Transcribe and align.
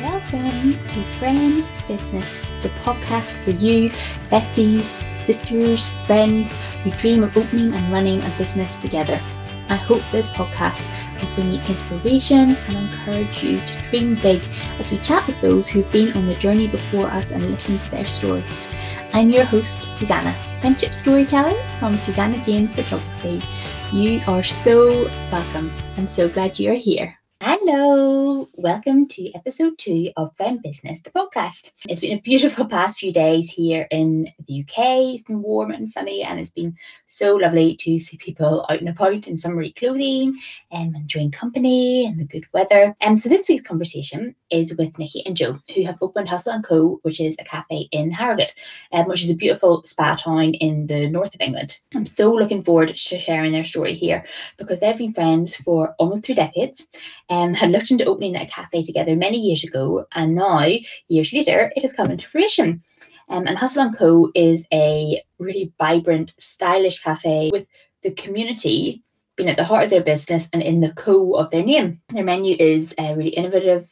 Welcome 0.00 0.72
to 0.88 1.04
Friend 1.18 1.62
Business, 1.86 2.42
the 2.62 2.70
podcast 2.82 3.44
for 3.44 3.50
you, 3.50 3.90
besties, 4.30 4.86
sisters, 5.26 5.86
friends 6.06 6.50
who 6.82 6.90
dream 6.92 7.22
of 7.22 7.36
opening 7.36 7.74
and 7.74 7.92
running 7.92 8.24
a 8.24 8.34
business 8.38 8.78
together. 8.78 9.20
I 9.68 9.76
hope 9.76 10.00
this 10.12 10.30
podcast 10.30 10.82
will 11.20 11.34
bring 11.34 11.50
you 11.52 11.60
inspiration 11.64 12.56
and 12.56 12.76
encourage 12.76 13.44
you 13.44 13.60
to 13.60 13.82
dream 13.90 14.14
big 14.14 14.40
as 14.78 14.90
we 14.90 14.96
chat 14.98 15.26
with 15.26 15.38
those 15.42 15.68
who've 15.68 15.92
been 15.92 16.16
on 16.16 16.26
the 16.26 16.36
journey 16.36 16.68
before 16.68 17.08
us 17.08 17.30
and 17.30 17.50
listen 17.50 17.78
to 17.80 17.90
their 17.90 18.06
stories. 18.06 18.66
I'm 19.12 19.28
your 19.28 19.44
host, 19.44 19.92
Susannah, 19.92 20.34
friendship 20.62 20.94
storyteller 20.94 21.62
from 21.78 21.98
Susannah 21.98 22.42
Jane 22.42 22.68
Photography. 22.68 23.42
You 23.94 24.20
are 24.26 24.42
so 24.42 25.04
welcome. 25.30 25.70
I'm 25.96 26.08
so 26.08 26.28
glad 26.28 26.58
you're 26.58 26.74
here. 26.74 27.16
Hello, 27.66 28.46
welcome 28.52 29.08
to 29.08 29.32
episode 29.34 29.78
two 29.78 30.10
of 30.18 30.36
Friend 30.36 30.60
Business, 30.62 31.00
the 31.00 31.08
podcast. 31.08 31.72
It's 31.88 32.00
been 32.00 32.18
a 32.18 32.20
beautiful 32.20 32.66
past 32.66 32.98
few 32.98 33.10
days 33.10 33.48
here 33.48 33.88
in 33.90 34.28
the 34.46 34.60
UK. 34.60 35.14
It's 35.14 35.24
been 35.24 35.40
warm 35.40 35.70
and 35.70 35.88
sunny, 35.88 36.22
and 36.22 36.38
it's 36.38 36.50
been 36.50 36.76
so 37.06 37.36
lovely 37.36 37.74
to 37.76 37.98
see 37.98 38.18
people 38.18 38.66
out 38.68 38.80
and 38.80 38.90
about 38.90 39.26
in 39.26 39.38
summery 39.38 39.72
clothing 39.72 40.38
and 40.72 40.94
enjoying 40.94 41.30
company 41.30 42.04
and 42.04 42.20
the 42.20 42.26
good 42.26 42.44
weather. 42.52 42.94
And 43.00 43.12
um, 43.12 43.16
so, 43.16 43.30
this 43.30 43.48
week's 43.48 43.62
conversation 43.62 44.36
is 44.50 44.76
with 44.76 44.98
Nici 44.98 45.22
and 45.24 45.34
Jo, 45.34 45.58
who 45.74 45.84
have 45.84 45.96
opened 46.02 46.28
Hustle 46.28 46.52
and 46.52 46.62
Co., 46.62 46.98
which 47.00 47.18
is 47.18 47.34
a 47.38 47.44
cafe 47.44 47.88
in 47.92 48.10
Harrogate, 48.10 48.54
um, 48.92 49.06
which 49.06 49.24
is 49.24 49.30
a 49.30 49.34
beautiful 49.34 49.82
spa 49.84 50.16
town 50.16 50.52
in 50.52 50.86
the 50.86 51.08
north 51.08 51.34
of 51.34 51.40
England. 51.40 51.80
I'm 51.94 52.04
so 52.04 52.30
looking 52.30 52.62
forward 52.62 52.94
to 52.94 53.18
sharing 53.18 53.52
their 53.52 53.64
story 53.64 53.94
here 53.94 54.26
because 54.58 54.80
they've 54.80 54.98
been 54.98 55.14
friends 55.14 55.56
for 55.56 55.94
almost 55.98 56.24
two 56.24 56.34
decades 56.34 56.86
um, 57.30 57.53
had 57.56 57.70
looked 57.70 57.90
into 57.90 58.04
opening 58.04 58.36
a 58.36 58.46
cafe 58.46 58.82
together 58.82 59.16
many 59.16 59.38
years 59.38 59.64
ago, 59.64 60.06
and 60.12 60.34
now, 60.34 60.66
years 61.08 61.32
later, 61.32 61.72
it 61.76 61.82
has 61.82 61.92
come 61.92 62.10
into 62.10 62.26
fruition. 62.26 62.82
Um, 63.28 63.46
and 63.46 63.56
Hustle 63.56 63.90
& 63.92 63.98
Co 63.98 64.30
is 64.34 64.66
a 64.72 65.22
really 65.38 65.72
vibrant, 65.78 66.32
stylish 66.38 67.02
cafe 67.02 67.50
with 67.52 67.66
the 68.02 68.12
community 68.12 69.02
being 69.36 69.48
at 69.48 69.56
the 69.56 69.64
heart 69.64 69.84
of 69.84 69.90
their 69.90 70.02
business 70.02 70.48
and 70.52 70.62
in 70.62 70.80
the 70.80 70.92
co 70.92 71.32
of 71.34 71.50
their 71.50 71.64
name. 71.64 72.00
Their 72.10 72.24
menu 72.24 72.56
is 72.58 72.94
uh, 72.98 73.14
really 73.14 73.30
innovative 73.30 73.88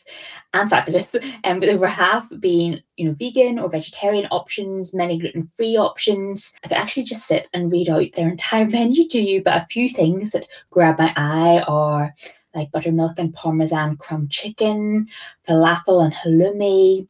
and 0.53 0.71
fabulous, 0.71 1.15
um, 1.45 1.61
with 1.61 1.71
over 1.71 1.87
half 1.87 2.29
being 2.39 2.81
you 2.97 3.07
know 3.07 3.15
vegan 3.15 3.59
or 3.59 3.69
vegetarian 3.69 4.27
options, 4.31 4.95
many 4.95 5.19
gluten 5.19 5.45
free 5.45 5.77
options. 5.77 6.53
I 6.65 6.69
could 6.69 6.77
actually 6.77 7.05
just 7.05 7.27
sit 7.27 7.49
and 7.53 7.73
read 7.73 7.89
out 7.89 8.13
their 8.15 8.29
entire 8.29 8.67
menu 8.69 9.09
to 9.09 9.19
you, 9.19 9.43
but 9.43 9.57
a 9.57 9.67
few 9.71 9.89
things 9.89 10.31
that 10.31 10.47
grab 10.71 10.99
my 10.99 11.13
eye 11.17 11.65
are 11.67 12.15
like 12.55 12.71
buttermilk 12.73 13.19
and 13.19 13.35
parmesan 13.35 13.97
crumb 13.97 14.29
chicken, 14.29 15.09
falafel 15.49 16.05
and 16.05 16.15
halloumi, 16.15 17.07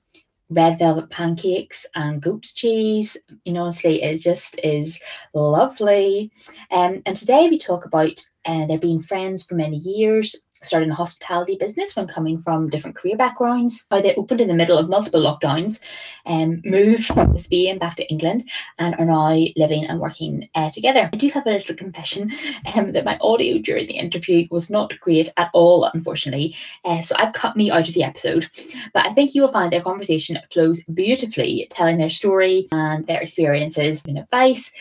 red 0.51 0.79
velvet 0.79 1.11
pancakes 1.11 1.87
and 1.95 2.21
goat's 2.21 2.53
cheese. 2.53 3.17
You 3.45 3.53
know, 3.53 3.63
honestly, 3.63 4.03
it 4.03 4.19
just 4.19 4.59
is 4.63 5.01
lovely. 5.35 6.31
Um, 6.71 7.03
and 7.07 7.17
today 7.17 7.49
we 7.51 7.59
talk 7.59 7.85
about 7.85 8.25
uh, 8.45 8.67
their 8.67 8.79
being 8.79 9.03
friends 9.03 9.43
for 9.43 9.55
many 9.55 9.79
years, 9.79 10.37
started 10.63 10.91
a 10.91 10.95
hospitality 10.95 11.57
business 11.57 11.97
when 11.97 12.07
coming 12.07 12.41
from 12.41 12.69
different 12.69 12.97
career 12.97 13.17
backgrounds. 13.17 13.87
How 13.91 14.01
they 14.01 14.15
opened 14.15 14.41
in 14.41 14.49
the 14.49 14.55
middle 14.55 14.79
of 14.79 14.89
multiple 14.89 15.21
lockdowns, 15.21 15.81
and 16.25 16.65
um, 16.65 16.71
moved 16.71 17.07
from 17.07 17.37
Spain 17.37 17.79
back 17.79 17.97
to 17.97 18.09
England, 18.09 18.49
and 18.79 18.95
are 18.97 19.05
now 19.05 19.45
living 19.57 19.87
and 19.87 20.01
working 20.01 20.49
uh, 20.55 20.71
together. 20.71 21.11
I 21.13 21.17
do 21.17 21.29
have 21.31 21.47
a 21.47 21.51
little 21.51 21.75
confession 21.75 22.33
um, 22.75 22.93
that 22.93 23.05
my 23.05 23.19
audio 23.21 23.59
during 23.59 23.87
the 23.87 23.95
interview 23.95 24.47
was 24.51 24.71
not 24.71 24.99
great 25.01 25.33
at 25.37 25.51
all, 25.53 25.85
unfortunately. 25.85 26.57
Uh, 26.85 27.01
so 27.01 27.15
I've 27.19 27.33
cut 27.33 27.57
me 27.57 27.71
out 27.71 27.89
of 27.89 27.95
the 27.95 28.05
episode, 28.05 28.49
but 28.95 29.07
I 29.07 29.13
think 29.15 29.35
you 29.35 29.43
will 29.43 29.53
find 29.53 29.73
their 29.73 29.83
conversation 29.83 30.39
flows 30.51 30.83
beautifully, 30.95 31.67
telling 31.71 31.99
their 31.99 32.11
story 32.11 32.69
and 32.73 33.07
their 33.07 33.21
experiences 33.21 34.03
and 34.07 34.19
advice. 34.19 34.73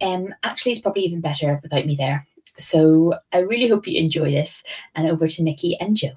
Um, 0.00 0.34
actually, 0.42 0.72
it's 0.72 0.80
probably 0.80 1.02
even 1.02 1.20
better 1.20 1.60
without 1.62 1.86
me 1.86 1.96
there. 1.96 2.26
So 2.56 3.14
I 3.32 3.38
really 3.38 3.68
hope 3.68 3.86
you 3.86 4.00
enjoy 4.00 4.30
this. 4.30 4.62
And 4.94 5.08
over 5.08 5.28
to 5.28 5.42
Nici 5.42 5.76
and 5.80 5.96
Jo. 5.96 6.10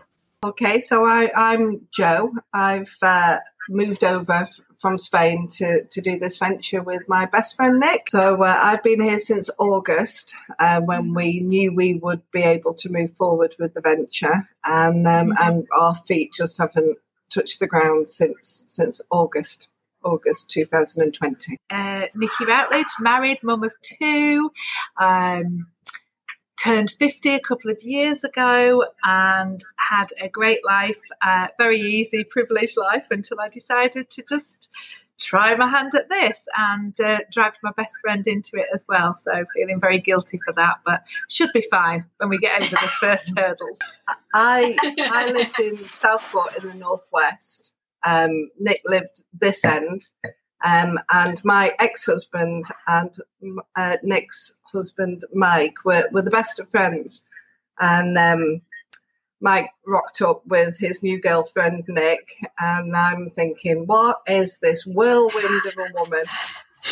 Okay, 0.43 0.79
so 0.79 1.03
I, 1.03 1.31
I'm 1.35 1.87
Jo. 1.91 2.31
I've 2.53 2.95
uh, 3.01 3.39
moved 3.69 4.03
over 4.03 4.33
f- 4.33 4.59
from 4.77 4.99
Spain 4.99 5.49
to, 5.53 5.83
to 5.85 5.99
do 5.99 6.19
this 6.19 6.37
venture 6.37 6.83
with 6.83 7.01
my 7.07 7.25
best 7.25 7.55
friend 7.55 7.79
Nick. 7.79 8.09
So 8.09 8.43
uh, 8.43 8.59
I've 8.61 8.83
been 8.83 9.01
here 9.01 9.17
since 9.17 9.49
August 9.57 10.35
uh, 10.59 10.81
when 10.81 11.15
we 11.15 11.39
knew 11.39 11.73
we 11.73 11.95
would 11.95 12.21
be 12.31 12.43
able 12.43 12.75
to 12.75 12.89
move 12.89 13.13
forward 13.13 13.55
with 13.57 13.73
the 13.73 13.81
venture, 13.81 14.47
and 14.63 15.07
um, 15.07 15.29
mm-hmm. 15.29 15.31
and 15.39 15.67
our 15.75 15.95
feet 15.95 16.31
just 16.37 16.59
haven't 16.59 16.97
touched 17.31 17.59
the 17.59 17.67
ground 17.67 18.09
since 18.09 18.63
since 18.67 19.01
August. 19.09 19.67
August 20.03 20.51
2020. 20.51 21.57
Uh, 21.69 22.03
Nici 22.15 22.45
Routledge, 22.45 22.85
married, 22.99 23.39
mum 23.43 23.63
of 23.63 23.73
two. 23.81 24.51
Um, 25.01 25.67
turned 26.57 26.93
50 26.99 27.29
a 27.29 27.39
couple 27.39 27.71
of 27.71 27.81
years 27.81 28.23
ago 28.23 28.85
and 29.03 29.63
had 29.77 30.07
a 30.21 30.27
great 30.27 30.65
life, 30.65 30.99
uh, 31.21 31.47
very 31.57 31.79
easy, 31.79 32.23
privileged 32.23 32.77
life 32.77 33.07
until 33.11 33.39
I 33.39 33.49
decided 33.49 34.09
to 34.11 34.23
just 34.27 34.69
try 35.19 35.55
my 35.55 35.67
hand 35.67 35.93
at 35.95 36.09
this 36.09 36.43
and 36.57 36.99
uh, 37.01 37.17
dragged 37.31 37.57
my 37.63 37.71
best 37.75 37.99
friend 38.01 38.27
into 38.27 38.51
it 38.55 38.67
as 38.73 38.85
well. 38.87 39.15
So 39.15 39.45
feeling 39.55 39.79
very 39.79 39.99
guilty 39.99 40.39
for 40.43 40.53
that, 40.53 40.77
but 40.85 41.03
should 41.29 41.51
be 41.53 41.65
fine 41.69 42.05
when 42.17 42.29
we 42.29 42.37
get 42.37 42.61
over 42.61 42.69
the 42.69 42.91
first 42.99 43.33
hurdles. 43.37 43.79
I 44.33 44.77
I 44.99 45.31
lived 45.31 45.59
in 45.59 45.77
Southport 45.89 46.57
in 46.57 46.67
the 46.67 46.75
northwest. 46.75 47.73
Um, 48.05 48.49
Nick 48.59 48.81
lived 48.85 49.23
this 49.33 49.65
end, 49.65 50.01
um, 50.63 50.99
and 51.11 51.43
my 51.43 51.73
ex-husband 51.79 52.65
and 52.87 53.15
uh, 53.75 53.97
Nick's 54.03 54.53
husband 54.73 55.23
Mike 55.33 55.83
were, 55.85 56.09
were 56.11 56.21
the 56.21 56.31
best 56.31 56.59
of 56.59 56.69
friends. 56.69 57.21
And 57.79 58.17
um, 58.17 58.61
Mike 59.39 59.69
rocked 59.85 60.21
up 60.21 60.45
with 60.47 60.77
his 60.77 61.03
new 61.03 61.21
girlfriend 61.21 61.83
Nick, 61.87 62.27
and 62.59 62.95
I'm 62.95 63.29
thinking, 63.29 63.85
what 63.85 64.21
is 64.27 64.57
this 64.59 64.85
whirlwind 64.85 65.65
of 65.65 65.73
a 65.77 65.93
woman? 65.93 66.23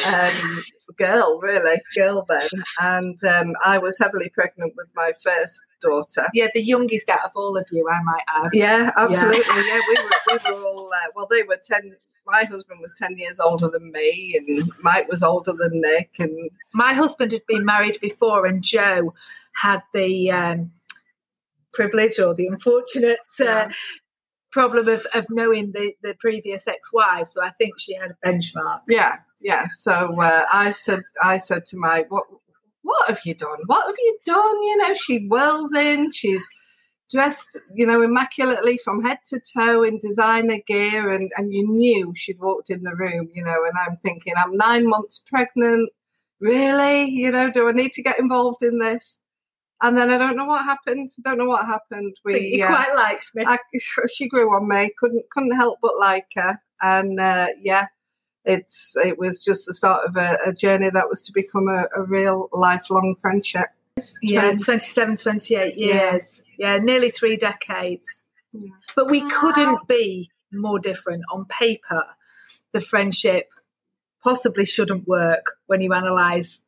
Um, 0.05 0.63
girl, 0.97 1.39
really, 1.41 1.81
girl 1.95 2.25
then. 2.27 2.63
And 2.79 3.23
um, 3.23 3.53
I 3.63 3.77
was 3.77 3.97
heavily 3.97 4.29
pregnant 4.29 4.73
with 4.75 4.87
my 4.95 5.13
first 5.23 5.61
daughter. 5.81 6.27
Yeah, 6.33 6.47
the 6.53 6.63
youngest 6.63 7.09
out 7.09 7.25
of 7.25 7.31
all 7.35 7.57
of 7.57 7.65
you, 7.71 7.87
I 7.89 8.03
might 8.03 8.23
add. 8.27 8.49
Yeah, 8.53 8.91
absolutely. 8.97 9.41
Yeah, 9.47 9.63
yeah 9.67 9.79
we, 9.87 9.95
were, 9.95 10.39
we 10.53 10.59
were 10.59 10.65
all, 10.65 10.91
uh, 10.93 11.09
well, 11.15 11.27
they 11.29 11.43
were 11.43 11.59
10, 11.63 11.95
my 12.25 12.43
husband 12.43 12.79
was 12.81 12.95
10 12.95 13.17
years 13.17 13.39
older 13.39 13.69
than 13.69 13.91
me 13.91 14.35
and 14.37 14.71
Mike 14.81 15.07
was 15.07 15.23
older 15.23 15.53
than 15.53 15.81
Nick 15.81 16.11
and 16.19 16.49
my 16.73 16.93
husband 16.93 17.31
had 17.31 17.45
been 17.47 17.65
married 17.65 17.99
before 18.01 18.45
and 18.45 18.63
Jo 18.63 19.13
had 19.53 19.83
the 19.93 20.31
um, 20.31 20.71
privilege 21.73 22.19
or 22.19 22.33
the 22.33 22.47
unfortunate 22.47 23.19
uh, 23.45 23.67
problem 24.51 24.87
of, 24.87 25.05
of 25.13 25.25
knowing 25.29 25.71
the, 25.71 25.93
the 26.01 26.15
previous 26.19 26.67
ex-wife 26.67 27.27
so 27.27 27.43
I 27.43 27.51
think 27.51 27.79
she 27.79 27.95
had 27.95 28.11
a 28.11 28.27
benchmark. 28.27 28.81
Yeah 28.87 29.17
yeah 29.41 29.67
so 29.67 30.19
uh, 30.19 30.45
I 30.51 30.71
said 30.71 31.03
I 31.21 31.37
said 31.37 31.65
to 31.65 31.77
Mike, 31.77 32.09
what 32.11 32.25
what 32.81 33.07
have 33.09 33.19
you 33.25 33.33
done? 33.33 33.57
What 33.65 33.87
have 33.87 33.95
you 33.97 34.17
done? 34.25 34.63
You 34.63 34.77
know 34.77 34.93
she 34.95 35.27
whirls 35.27 35.73
in 35.73 36.11
she's 36.11 36.43
dressed, 37.11 37.59
you 37.73 37.85
know, 37.85 38.01
immaculately 38.01 38.77
from 38.77 39.03
head 39.03 39.19
to 39.29 39.39
toe 39.39 39.83
in 39.83 39.99
designer 39.99 40.57
gear, 40.67 41.09
and, 41.09 41.31
and 41.37 41.53
you 41.53 41.67
knew 41.67 42.13
she'd 42.15 42.39
walked 42.39 42.69
in 42.69 42.83
the 42.83 42.95
room, 42.95 43.29
you 43.33 43.43
know. 43.43 43.63
And 43.63 43.73
I'm 43.77 43.97
thinking, 43.97 44.33
I'm 44.37 44.55
nine 44.57 44.87
months 44.87 45.23
pregnant. 45.27 45.89
Really? 46.41 47.09
You 47.09 47.31
know, 47.31 47.49
do 47.49 47.67
I 47.67 47.71
need 47.71 47.93
to 47.93 48.03
get 48.03 48.19
involved 48.19 48.63
in 48.63 48.79
this? 48.79 49.19
And 49.81 49.97
then 49.97 50.09
I 50.09 50.17
don't 50.17 50.37
know 50.37 50.45
what 50.45 50.63
happened. 50.65 51.11
I 51.19 51.29
Don't 51.29 51.37
know 51.37 51.45
what 51.45 51.65
happened. 51.65 52.15
We 52.23 52.39
you 52.39 52.65
uh, 52.65 52.67
quite 52.67 52.95
liked 52.95 53.31
me. 53.35 53.43
I, 53.45 53.59
she 54.13 54.27
grew 54.27 54.53
on 54.55 54.67
me. 54.67 54.91
Couldn't 54.97 55.29
couldn't 55.29 55.55
help 55.55 55.79
but 55.81 55.99
like 55.99 56.27
her. 56.35 56.59
And 56.81 57.19
uh, 57.19 57.47
yeah, 57.61 57.87
it's 58.45 58.95
it 58.97 59.17
was 59.19 59.39
just 59.39 59.65
the 59.65 59.73
start 59.73 60.07
of 60.07 60.15
a, 60.15 60.37
a 60.45 60.53
journey 60.53 60.89
that 60.89 61.09
was 61.09 61.21
to 61.23 61.31
become 61.33 61.67
a, 61.67 61.85
a 61.95 62.03
real 62.03 62.49
lifelong 62.53 63.15
friendship. 63.19 63.67
Yeah, 64.21 64.51
27, 64.55 65.15
28 65.15 65.77
years. 65.77 66.41
Yeah, 66.57 66.75
yeah 66.75 66.77
nearly 66.79 67.11
three 67.11 67.37
decades. 67.37 68.25
Yeah. 68.51 68.69
But 68.95 69.09
we 69.09 69.21
couldn't 69.29 69.87
be 69.87 70.31
more 70.51 70.79
different 70.79 71.23
on 71.31 71.45
paper. 71.45 72.03
The 72.73 72.81
friendship 72.81 73.47
possibly 74.21 74.65
shouldn't 74.65 75.07
work 75.07 75.57
when 75.67 75.81
you 75.81 75.93
analyse 75.93 76.61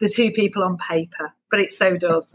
the 0.00 0.08
two 0.08 0.30
people 0.30 0.64
on 0.64 0.78
paper, 0.78 1.32
but 1.50 1.60
it 1.60 1.72
so 1.72 1.96
does. 1.96 2.34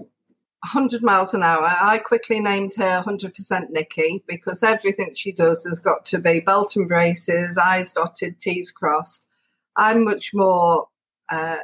100 0.62 1.02
miles 1.02 1.34
an 1.34 1.44
hour. 1.44 1.66
I 1.66 1.98
quickly 2.00 2.40
named 2.40 2.74
her 2.76 3.04
100% 3.04 3.70
Nici 3.70 4.24
because 4.28 4.64
everything 4.64 5.14
she 5.16 5.32
does 5.32 5.64
has 5.66 5.80
got 5.80 6.06
to 6.06 6.20
be 6.20 6.40
belt 6.40 6.76
and 6.76 6.88
braces, 6.88 7.58
eyes 7.58 7.94
dotted, 7.94 8.40
T's 8.40 8.72
crossed. 8.72 9.28
I'm 9.76 10.04
much 10.04 10.32
more 10.34 10.88
uh, 11.30 11.58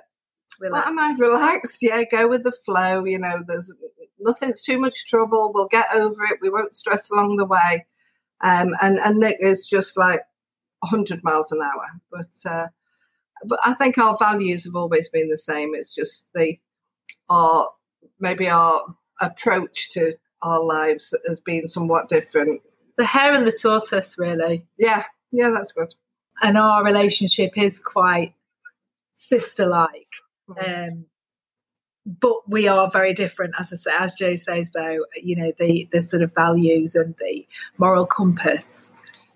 Relaxed. 0.64 0.86
What 0.86 0.88
am 0.88 1.00
I 1.00 1.16
relaxed? 1.20 1.82
Yeah, 1.82 2.04
go 2.10 2.28
with 2.28 2.44
the 2.44 2.52
flow. 2.52 3.04
You 3.06 3.20
know, 3.20 3.44
there's 3.46 3.74
nothing's 4.20 4.62
too 4.62 4.80
much 4.80 5.06
trouble. 5.06 5.52
We'll 5.54 5.68
get 5.68 5.94
over 5.94 6.24
it. 6.26 6.40
We 6.42 6.50
won't 6.50 6.74
stress 6.74 7.10
along 7.12 7.38
the 7.38 7.46
way. 7.46 7.86
Um, 8.42 8.76
and 8.82 9.00
and 9.00 9.18
Nick 9.18 9.38
is 9.40 9.68
just 9.68 9.98
like 9.98 10.22
100 10.80 11.24
miles 11.24 11.52
an 11.52 11.62
hour. 11.62 11.88
But 12.12 12.50
uh, 12.50 12.68
but 13.46 13.60
I 13.64 13.74
think 13.74 13.98
our 13.98 14.18
values 14.18 14.64
have 14.66 14.76
always 14.76 15.10
been 15.10 15.30
the 15.30 15.38
same. 15.38 15.76
It's 15.76 15.94
just 15.94 16.28
the 16.34 16.58
our 17.30 17.70
maybe 18.20 18.50
our 18.50 18.96
approach 19.22 19.90
to 19.92 20.14
our 20.42 20.64
lives 20.64 21.14
has 21.28 21.40
been 21.40 21.68
somewhat 21.68 22.10
different. 22.10 22.62
The 22.98 23.06
hare 23.06 23.34
and 23.34 23.48
the 23.48 23.52
tortoise, 23.52 24.18
really. 24.18 24.66
Yeah, 24.78 25.04
yeah, 25.32 25.50
that's 25.50 25.72
good. 25.72 25.94
And 26.42 26.58
our 26.58 26.84
relationship 26.84 27.58
is 27.58 27.80
quite 27.80 28.34
sister-like. 29.16 30.10
Mm. 30.58 30.88
Um, 30.88 31.06
but 32.06 32.50
we 32.50 32.68
are 32.68 32.90
very 32.90 33.14
different, 33.14 33.54
as 33.58 33.72
I 33.72 33.76
say, 33.78 33.92
as 33.98 34.14
Jo 34.14 34.36
says, 34.36 34.72
though. 34.72 35.06
You 35.16 35.36
know, 35.36 35.54
the 35.58 35.88
the 35.92 36.02
sort 36.02 36.22
of 36.22 36.34
values 36.34 36.96
and 36.96 37.16
the 37.20 37.48
moral 37.78 38.06
compass. 38.06 38.92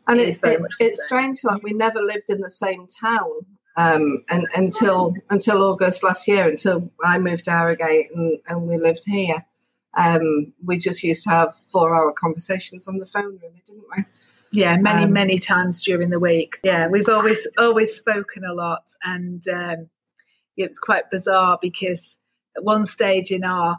And 0.09 0.19
it's 0.21 0.41
it, 0.43 0.61
it's 0.79 1.03
strange, 1.03 1.43
like 1.43 1.63
we 1.63 1.73
never 1.73 2.01
lived 2.01 2.29
in 2.29 2.39
the 2.39 2.49
same 2.49 2.87
town 2.87 3.45
um, 3.77 4.23
and 4.29 4.47
until 4.55 5.13
until 5.29 5.63
August 5.63 6.03
last 6.03 6.27
year, 6.27 6.49
until 6.49 6.91
I 7.03 7.19
moved 7.19 7.45
to 7.45 7.51
Harrogate 7.51 8.07
and, 8.13 8.39
and 8.47 8.67
we 8.67 8.77
lived 8.77 9.03
here. 9.05 9.45
Um, 9.95 10.53
we 10.65 10.77
just 10.77 11.03
used 11.03 11.23
to 11.23 11.29
have 11.29 11.55
four 11.55 11.95
hour 11.95 12.11
conversations 12.11 12.87
on 12.87 12.97
the 12.97 13.05
phone, 13.05 13.39
really, 13.41 13.63
didn't 13.65 13.83
we? 13.95 14.03
Yeah, 14.51 14.77
many 14.77 15.03
um, 15.03 15.13
many 15.13 15.37
times 15.37 15.81
during 15.83 16.09
the 16.09 16.19
week. 16.19 16.59
Yeah, 16.63 16.87
we've 16.87 17.07
always 17.07 17.47
always 17.59 17.95
spoken 17.95 18.43
a 18.43 18.53
lot, 18.53 18.95
and 19.03 19.47
it 20.57 20.69
was 20.69 20.79
quite 20.79 21.09
bizarre 21.09 21.57
because 21.61 22.17
at 22.55 22.63
one 22.63 22.85
stage 22.85 23.31
in 23.31 23.43
our 23.43 23.77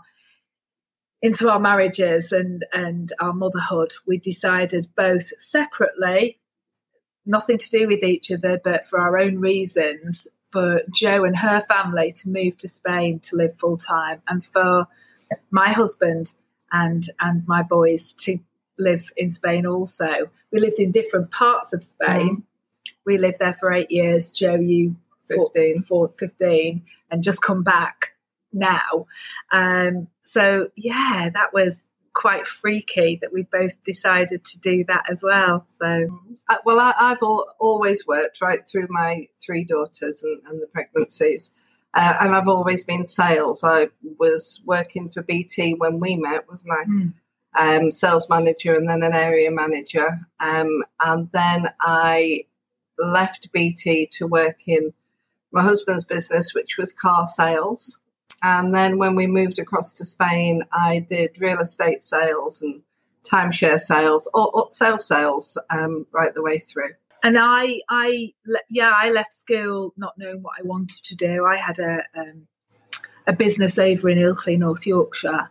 into 1.20 1.50
our 1.50 1.58
marriages 1.58 2.32
and 2.32 2.64
and 2.72 3.12
our 3.20 3.32
motherhood, 3.32 3.92
we 4.06 4.18
decided 4.18 4.86
both 4.96 5.32
separately 5.40 6.38
nothing 7.26 7.58
to 7.58 7.70
do 7.70 7.86
with 7.86 8.02
each 8.02 8.32
other, 8.32 8.58
but 8.62 8.86
for 8.86 8.98
our 8.98 9.18
own 9.18 9.38
reasons, 9.38 10.26
for 10.50 10.80
Jo 10.94 11.24
and 11.24 11.36
her 11.36 11.60
family 11.68 12.10
to 12.12 12.28
move 12.28 12.56
to 12.56 12.68
Spain 12.68 13.20
to 13.20 13.36
live 13.36 13.54
full 13.54 13.76
time, 13.76 14.22
and 14.28 14.44
for 14.44 14.86
my 15.50 15.70
husband 15.70 16.34
and 16.72 17.10
and 17.20 17.46
my 17.46 17.62
boys 17.62 18.12
to 18.12 18.38
live 18.78 19.10
in 19.16 19.32
Spain 19.32 19.66
also. 19.66 20.30
We 20.52 20.60
lived 20.60 20.78
in 20.78 20.92
different 20.92 21.30
parts 21.30 21.72
of 21.72 21.82
Spain. 21.82 22.38
Mm. 22.38 22.42
We 23.04 23.18
lived 23.18 23.38
there 23.40 23.54
for 23.54 23.72
eight 23.72 23.90
years. 23.90 24.30
Jo, 24.30 24.54
you 24.54 24.96
15. 25.28 25.82
For, 25.82 26.08
15 26.18 26.82
and 27.10 27.22
just 27.22 27.42
come 27.42 27.62
back 27.62 28.14
now. 28.52 29.06
Um, 29.52 30.08
so 30.22 30.68
yeah, 30.76 31.30
that 31.32 31.52
was 31.52 31.84
quite 32.18 32.48
freaky 32.48 33.16
that 33.20 33.32
we 33.32 33.42
both 33.42 33.80
decided 33.84 34.44
to 34.44 34.58
do 34.58 34.84
that 34.88 35.04
as 35.08 35.22
well. 35.22 35.66
So, 35.80 36.20
uh, 36.48 36.56
well, 36.64 36.80
I, 36.80 36.92
have 36.98 37.22
always 37.22 38.08
worked 38.08 38.40
right 38.40 38.68
through 38.68 38.88
my 38.90 39.28
three 39.40 39.62
daughters 39.62 40.24
and, 40.24 40.42
and 40.48 40.60
the 40.60 40.66
pregnancies. 40.66 41.50
Uh, 41.94 42.14
and 42.20 42.34
I've 42.34 42.48
always 42.48 42.82
been 42.82 43.06
sales. 43.06 43.62
I 43.62 43.90
was 44.18 44.60
working 44.64 45.08
for 45.08 45.22
BT 45.22 45.74
when 45.74 46.00
we 46.00 46.16
met, 46.16 46.48
wasn't 46.48 46.72
I? 46.72 46.84
Mm. 46.84 47.12
Um, 47.56 47.90
sales 47.92 48.28
manager 48.28 48.74
and 48.74 48.88
then 48.88 49.02
an 49.04 49.14
area 49.14 49.50
manager. 49.52 50.18
Um, 50.40 50.84
and 51.00 51.30
then 51.32 51.70
I 51.80 52.46
left 52.98 53.52
BT 53.52 54.08
to 54.14 54.26
work 54.26 54.58
in 54.66 54.92
my 55.52 55.62
husband's 55.62 56.04
business, 56.04 56.54
which 56.54 56.76
was 56.78 56.92
car 56.92 57.26
sales. 57.28 57.98
And 58.42 58.74
then 58.74 58.98
when 58.98 59.16
we 59.16 59.26
moved 59.26 59.58
across 59.58 59.92
to 59.94 60.04
Spain, 60.04 60.62
I 60.72 61.00
did 61.00 61.40
real 61.40 61.60
estate 61.60 62.04
sales 62.04 62.62
and 62.62 62.82
timeshare 63.24 63.80
sales, 63.80 64.28
or, 64.32 64.50
or 64.54 64.68
sales 64.70 65.06
sales, 65.06 65.58
um, 65.70 66.06
right 66.12 66.34
the 66.34 66.42
way 66.42 66.58
through. 66.58 66.90
And 67.22 67.36
I, 67.36 67.80
I, 67.88 68.32
yeah, 68.70 68.92
I 68.94 69.10
left 69.10 69.34
school 69.34 69.92
not 69.96 70.16
knowing 70.18 70.42
what 70.42 70.54
I 70.58 70.62
wanted 70.62 71.04
to 71.04 71.16
do. 71.16 71.44
I 71.44 71.56
had 71.56 71.78
a 71.80 72.02
um, 72.16 72.46
a 73.26 73.32
business 73.32 73.78
over 73.78 74.08
in 74.08 74.18
Ilkley, 74.18 74.58
North 74.58 74.86
Yorkshire, 74.86 75.50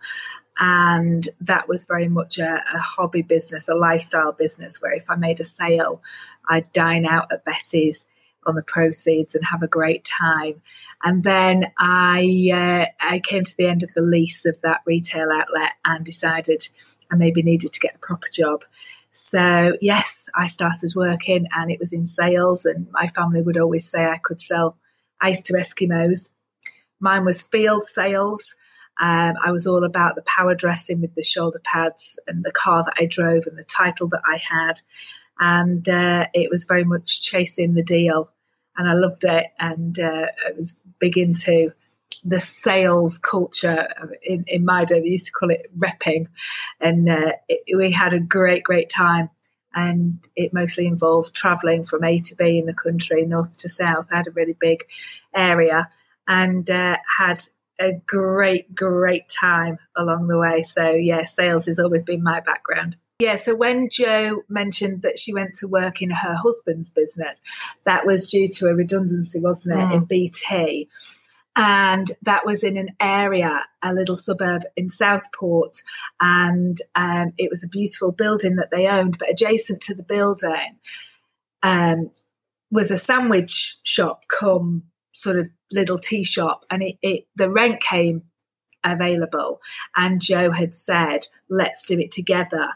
and 0.60 1.30
that 1.42 1.68
was 1.68 1.86
very 1.86 2.08
much 2.08 2.40
a, 2.40 2.64
a, 2.74 2.80
hobby 2.80 3.22
business, 3.22 3.70
a 3.70 3.76
lifestyle 3.76 4.32
business. 4.32 4.82
Where 4.82 4.94
if 4.94 5.10
I 5.10 5.16
made 5.16 5.40
a 5.40 5.46
sale, 5.46 6.02
I'd 6.50 6.72
dine 6.74 7.06
out 7.06 7.32
at 7.32 7.46
Betty's 7.46 8.06
on 8.48 8.56
the 8.56 8.64
proceeds 8.64 9.36
and 9.36 9.46
have 9.46 9.62
a 9.62 9.68
great 9.68 10.06
time. 10.06 10.62
And 11.04 11.24
then 11.24 11.72
I 11.78 12.50
uh, 12.54 12.86
I 13.00 13.20
came 13.20 13.44
to 13.44 13.58
the 13.58 13.68
end 13.68 13.84
of 13.84 13.94
the 13.94 14.02
lease 14.02 14.46
of 14.46 14.60
that 14.62 14.82
retail 14.86 15.30
outlet 15.32 15.74
and 15.86 16.06
decided 16.06 16.68
I 17.12 17.16
maybe 17.16 17.44
needed 17.44 17.74
to 17.74 17.80
get 17.80 17.96
a 17.96 18.00
proper 18.00 18.28
job. 18.34 18.64
So 19.12 19.74
yes, 19.82 20.30
I 20.36 20.48
started 20.48 20.92
working 20.96 21.48
and 21.54 21.72
it 21.72 21.80
was 21.80 21.94
in 21.94 22.06
sales 22.06 22.66
and 22.66 22.88
my 22.92 23.08
family 23.10 23.42
would 23.42 23.58
always 23.58 23.90
say 23.90 24.06
I 24.06 24.20
could 24.24 24.42
sell 24.42 24.78
ice 25.22 25.42
to 25.44 25.54
Eskimos. 25.54 26.30
Mine 27.00 27.26
was 27.26 27.42
field 27.42 27.84
sales. 27.84 28.56
Um, 29.00 29.36
I 29.44 29.52
was 29.52 29.68
all 29.68 29.84
about 29.84 30.16
the 30.16 30.24
power 30.24 30.56
dressing 30.56 31.02
with 31.02 31.14
the 31.14 31.22
shoulder 31.22 31.62
pads 31.64 32.18
and 32.28 32.44
the 32.44 32.52
car 32.52 32.84
that 32.84 32.96
I 32.98 33.06
drove 33.06 33.46
and 33.46 33.58
the 33.58 33.64
title 33.64 34.08
that 34.10 34.22
I 34.26 34.38
had. 34.38 34.82
And 35.40 35.88
uh, 35.88 36.28
it 36.34 36.50
was 36.50 36.66
very 36.66 36.84
much 36.84 37.22
chasing 37.22 37.76
the 37.76 37.84
deal 37.84 38.32
and 38.78 38.90
I 38.90 38.94
loved 38.94 39.24
it. 39.26 39.48
And 39.60 40.00
uh, 40.00 40.28
I 40.46 40.52
was 40.56 40.76
big 41.00 41.18
into 41.18 41.74
the 42.24 42.40
sales 42.40 43.18
culture 43.18 43.88
in, 44.24 44.44
in 44.48 44.66
my 44.66 44.86
day. 44.86 45.02
We 45.02 45.10
used 45.10 45.26
to 45.28 45.32
call 45.32 45.50
it 45.50 45.70
repping, 45.78 46.28
and 46.80 47.10
uh, 47.10 47.34
it, 47.48 47.78
we 47.78 47.92
had 47.92 48.14
a 48.14 48.20
great, 48.20 48.64
great 48.64 48.90
time. 48.90 49.30
And 49.76 50.26
it 50.36 50.54
mostly 50.54 50.88
involved 50.88 51.36
traveling 51.36 51.84
from 51.84 52.04
A 52.04 52.20
to 52.20 52.36
B 52.36 52.58
in 52.58 52.66
the 52.66 52.74
country, 52.74 53.24
north 53.26 53.58
to 53.58 53.70
south. 53.70 54.08
I 54.12 54.18
had 54.18 54.28
a 54.28 54.32
really 54.32 54.56
big 54.60 54.86
area 55.36 55.90
and 56.28 56.68
uh, 56.68 56.98
had 57.20 57.46
a 57.80 57.94
great, 58.08 58.74
great 58.74 59.30
time 59.30 59.78
along 59.96 60.28
the 60.28 60.38
way. 60.38 60.64
So, 60.64 60.92
yeah, 60.92 61.26
sales 61.26 61.68
has 61.68 61.78
always 61.78 62.02
been 62.02 62.24
my 62.24 62.40
background. 62.40 62.96
Yeah, 63.20 63.38
so 63.38 63.56
when 63.56 63.90
Jo 63.90 64.44
mentioned 64.48 65.02
that 65.02 65.18
she 65.18 65.34
went 65.34 65.56
to 65.56 65.68
work 65.68 66.04
in 66.04 66.12
her 66.12 66.36
husband's 66.36 66.92
business, 66.92 67.42
that 67.84 68.06
was 68.06 68.30
due 68.30 68.48
to 68.50 68.68
a 68.68 68.76
redundancy, 68.76 69.40
wasn't 69.40 69.80
it, 69.80 69.82
mm. 69.82 69.96
in 69.96 70.06
BT? 70.06 70.88
And 71.56 72.12
that 72.22 72.46
was 72.46 72.64
in 72.64 72.78
an 72.78 72.90
area, 73.00 73.66
a 73.82 73.92
little 73.92 74.16
suburb 74.16 74.66
in 74.76 74.92
Southport. 74.92 75.82
And 76.22 76.80
um, 76.94 77.34
it 77.40 77.50
was 77.50 77.64
a 77.64 77.68
beautiful 77.68 78.12
building 78.12 78.58
that 78.58 78.70
they 78.70 78.86
owned, 78.86 79.18
but 79.18 79.32
adjacent 79.32 79.82
to 79.82 79.96
the 79.96 80.04
building 80.04 80.78
um, 81.64 82.12
was 82.70 82.92
a 82.92 82.98
sandwich 82.98 83.80
shop 83.82 84.26
come 84.28 84.84
sort 85.14 85.40
of 85.40 85.50
little 85.72 85.98
tea 85.98 86.24
shop. 86.24 86.66
And 86.70 86.84
it, 86.84 86.98
it 87.02 87.26
the 87.36 87.50
rent 87.50 87.82
came 87.82 88.22
available. 88.84 89.60
And 89.96 90.22
Jo 90.22 90.52
had 90.52 90.76
said, 90.76 91.26
let's 91.50 91.84
do 91.88 91.98
it 91.98 92.12
together. 92.12 92.74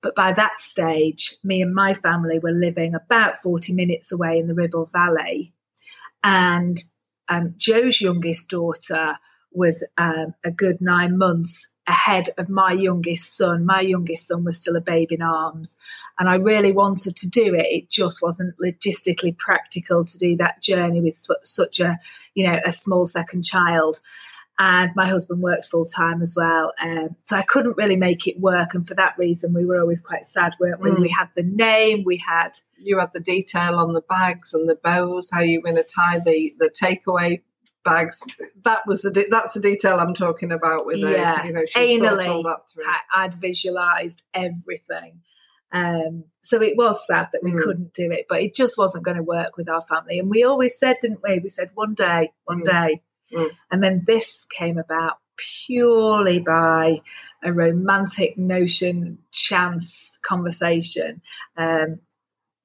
But 0.00 0.14
by 0.14 0.32
that 0.32 0.60
stage, 0.60 1.36
me 1.42 1.60
and 1.62 1.74
my 1.74 1.94
family 1.94 2.38
were 2.38 2.52
living 2.52 2.94
about 2.94 3.36
40 3.36 3.72
minutes 3.72 4.12
away 4.12 4.38
in 4.38 4.46
the 4.46 4.54
Ribble 4.54 4.86
Valley. 4.86 5.52
And 6.22 6.82
um, 7.28 7.54
Jo's 7.56 8.00
youngest 8.00 8.48
daughter 8.48 9.18
was 9.52 9.82
um, 9.96 10.34
a 10.44 10.50
good 10.50 10.80
nine 10.80 11.18
months 11.18 11.68
ahead 11.88 12.28
of 12.36 12.48
my 12.48 12.72
youngest 12.72 13.36
son. 13.36 13.64
My 13.64 13.80
youngest 13.80 14.28
son 14.28 14.44
was 14.44 14.60
still 14.60 14.76
a 14.76 14.80
babe 14.80 15.10
in 15.10 15.22
arms. 15.22 15.76
And 16.18 16.28
I 16.28 16.34
really 16.34 16.70
wanted 16.70 17.16
to 17.16 17.28
do 17.28 17.54
it. 17.54 17.66
It 17.66 17.88
just 17.88 18.20
wasn't 18.22 18.56
logistically 18.58 19.36
practical 19.36 20.04
to 20.04 20.18
do 20.18 20.36
that 20.36 20.62
journey 20.62 21.00
with 21.00 21.18
such 21.42 21.80
a, 21.80 21.98
you 22.34 22.46
know, 22.46 22.60
a 22.64 22.72
small 22.72 23.06
second 23.06 23.42
child 23.44 24.00
and 24.58 24.90
my 24.96 25.06
husband 25.06 25.40
worked 25.40 25.66
full 25.66 25.84
time 25.84 26.20
as 26.20 26.34
well. 26.36 26.72
Um, 26.82 27.16
so 27.24 27.36
I 27.36 27.42
couldn't 27.42 27.76
really 27.76 27.96
make 27.96 28.26
it 28.26 28.40
work, 28.40 28.74
and 28.74 28.86
for 28.86 28.94
that 28.94 29.16
reason, 29.16 29.54
we 29.54 29.64
were 29.64 29.80
always 29.80 30.00
quite 30.00 30.26
sad, 30.26 30.54
weren't 30.58 30.80
we? 30.80 30.90
Mm. 30.90 31.00
We 31.00 31.08
had 31.08 31.28
the 31.36 31.44
name, 31.44 32.02
we 32.04 32.16
had 32.16 32.58
you 32.76 32.98
had 32.98 33.12
the 33.12 33.20
detail 33.20 33.76
on 33.76 33.92
the 33.92 34.00
bags 34.00 34.54
and 34.54 34.68
the 34.68 34.74
bows, 34.74 35.30
how 35.32 35.40
you 35.40 35.60
were 35.60 35.72
going 35.72 35.76
to 35.76 35.84
tie 35.84 36.18
the 36.18 36.54
the 36.58 36.70
takeaway 36.70 37.42
bags. 37.84 38.22
That 38.64 38.86
was 38.86 39.02
the 39.02 39.12
de- 39.12 39.28
that's 39.30 39.54
the 39.54 39.60
detail 39.60 40.00
I'm 40.00 40.14
talking 40.14 40.50
about. 40.50 40.86
With 40.86 40.98
yeah, 40.98 41.42
the, 41.42 41.48
you 41.48 41.54
know, 41.54 41.64
anally, 41.76 42.56
I, 43.14 43.26
would 43.26 43.34
visualized 43.34 44.22
everything. 44.34 45.20
Um, 45.70 46.24
so 46.42 46.62
it 46.62 46.76
was 46.76 47.06
sad 47.06 47.28
that 47.32 47.42
we 47.42 47.52
mm. 47.52 47.62
couldn't 47.62 47.92
do 47.92 48.10
it, 48.10 48.26
but 48.28 48.42
it 48.42 48.54
just 48.54 48.78
wasn't 48.78 49.04
going 49.04 49.18
to 49.18 49.22
work 49.22 49.56
with 49.56 49.68
our 49.68 49.82
family. 49.82 50.18
And 50.18 50.30
we 50.30 50.42
always 50.42 50.78
said, 50.78 50.96
didn't 51.00 51.20
we? 51.22 51.40
We 51.40 51.50
said 51.50 51.70
one 51.74 51.94
day, 51.94 52.32
one 52.44 52.62
mm. 52.62 52.64
day 52.64 53.02
Mm. 53.32 53.50
And 53.70 53.82
then 53.82 54.02
this 54.06 54.46
came 54.50 54.78
about 54.78 55.18
purely 55.66 56.40
by 56.40 57.00
a 57.42 57.52
romantic 57.52 58.36
notion, 58.36 59.18
chance 59.32 60.18
conversation. 60.22 61.22
Um, 61.56 62.00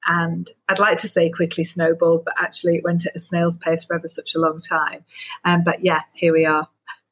and 0.05 0.51
I'd 0.67 0.79
like 0.79 0.98
to 1.00 1.08
say 1.08 1.29
quickly 1.29 1.63
snowballed, 1.63 2.25
but 2.25 2.34
actually 2.39 2.77
it 2.77 2.84
went 2.84 3.05
at 3.05 3.15
a 3.15 3.20
snail's 3.20 3.58
pace 3.58 3.84
for 3.86 3.96
ever 3.96 4.08
such 4.08 4.36
a 4.36 4.39
long 4.39 4.60
time. 4.60 5.05
Um, 5.46 5.63
but 5.63 5.84
yeah, 5.84 6.01
here 6.13 6.34
we 6.34 6.46
are. 6.46 6.67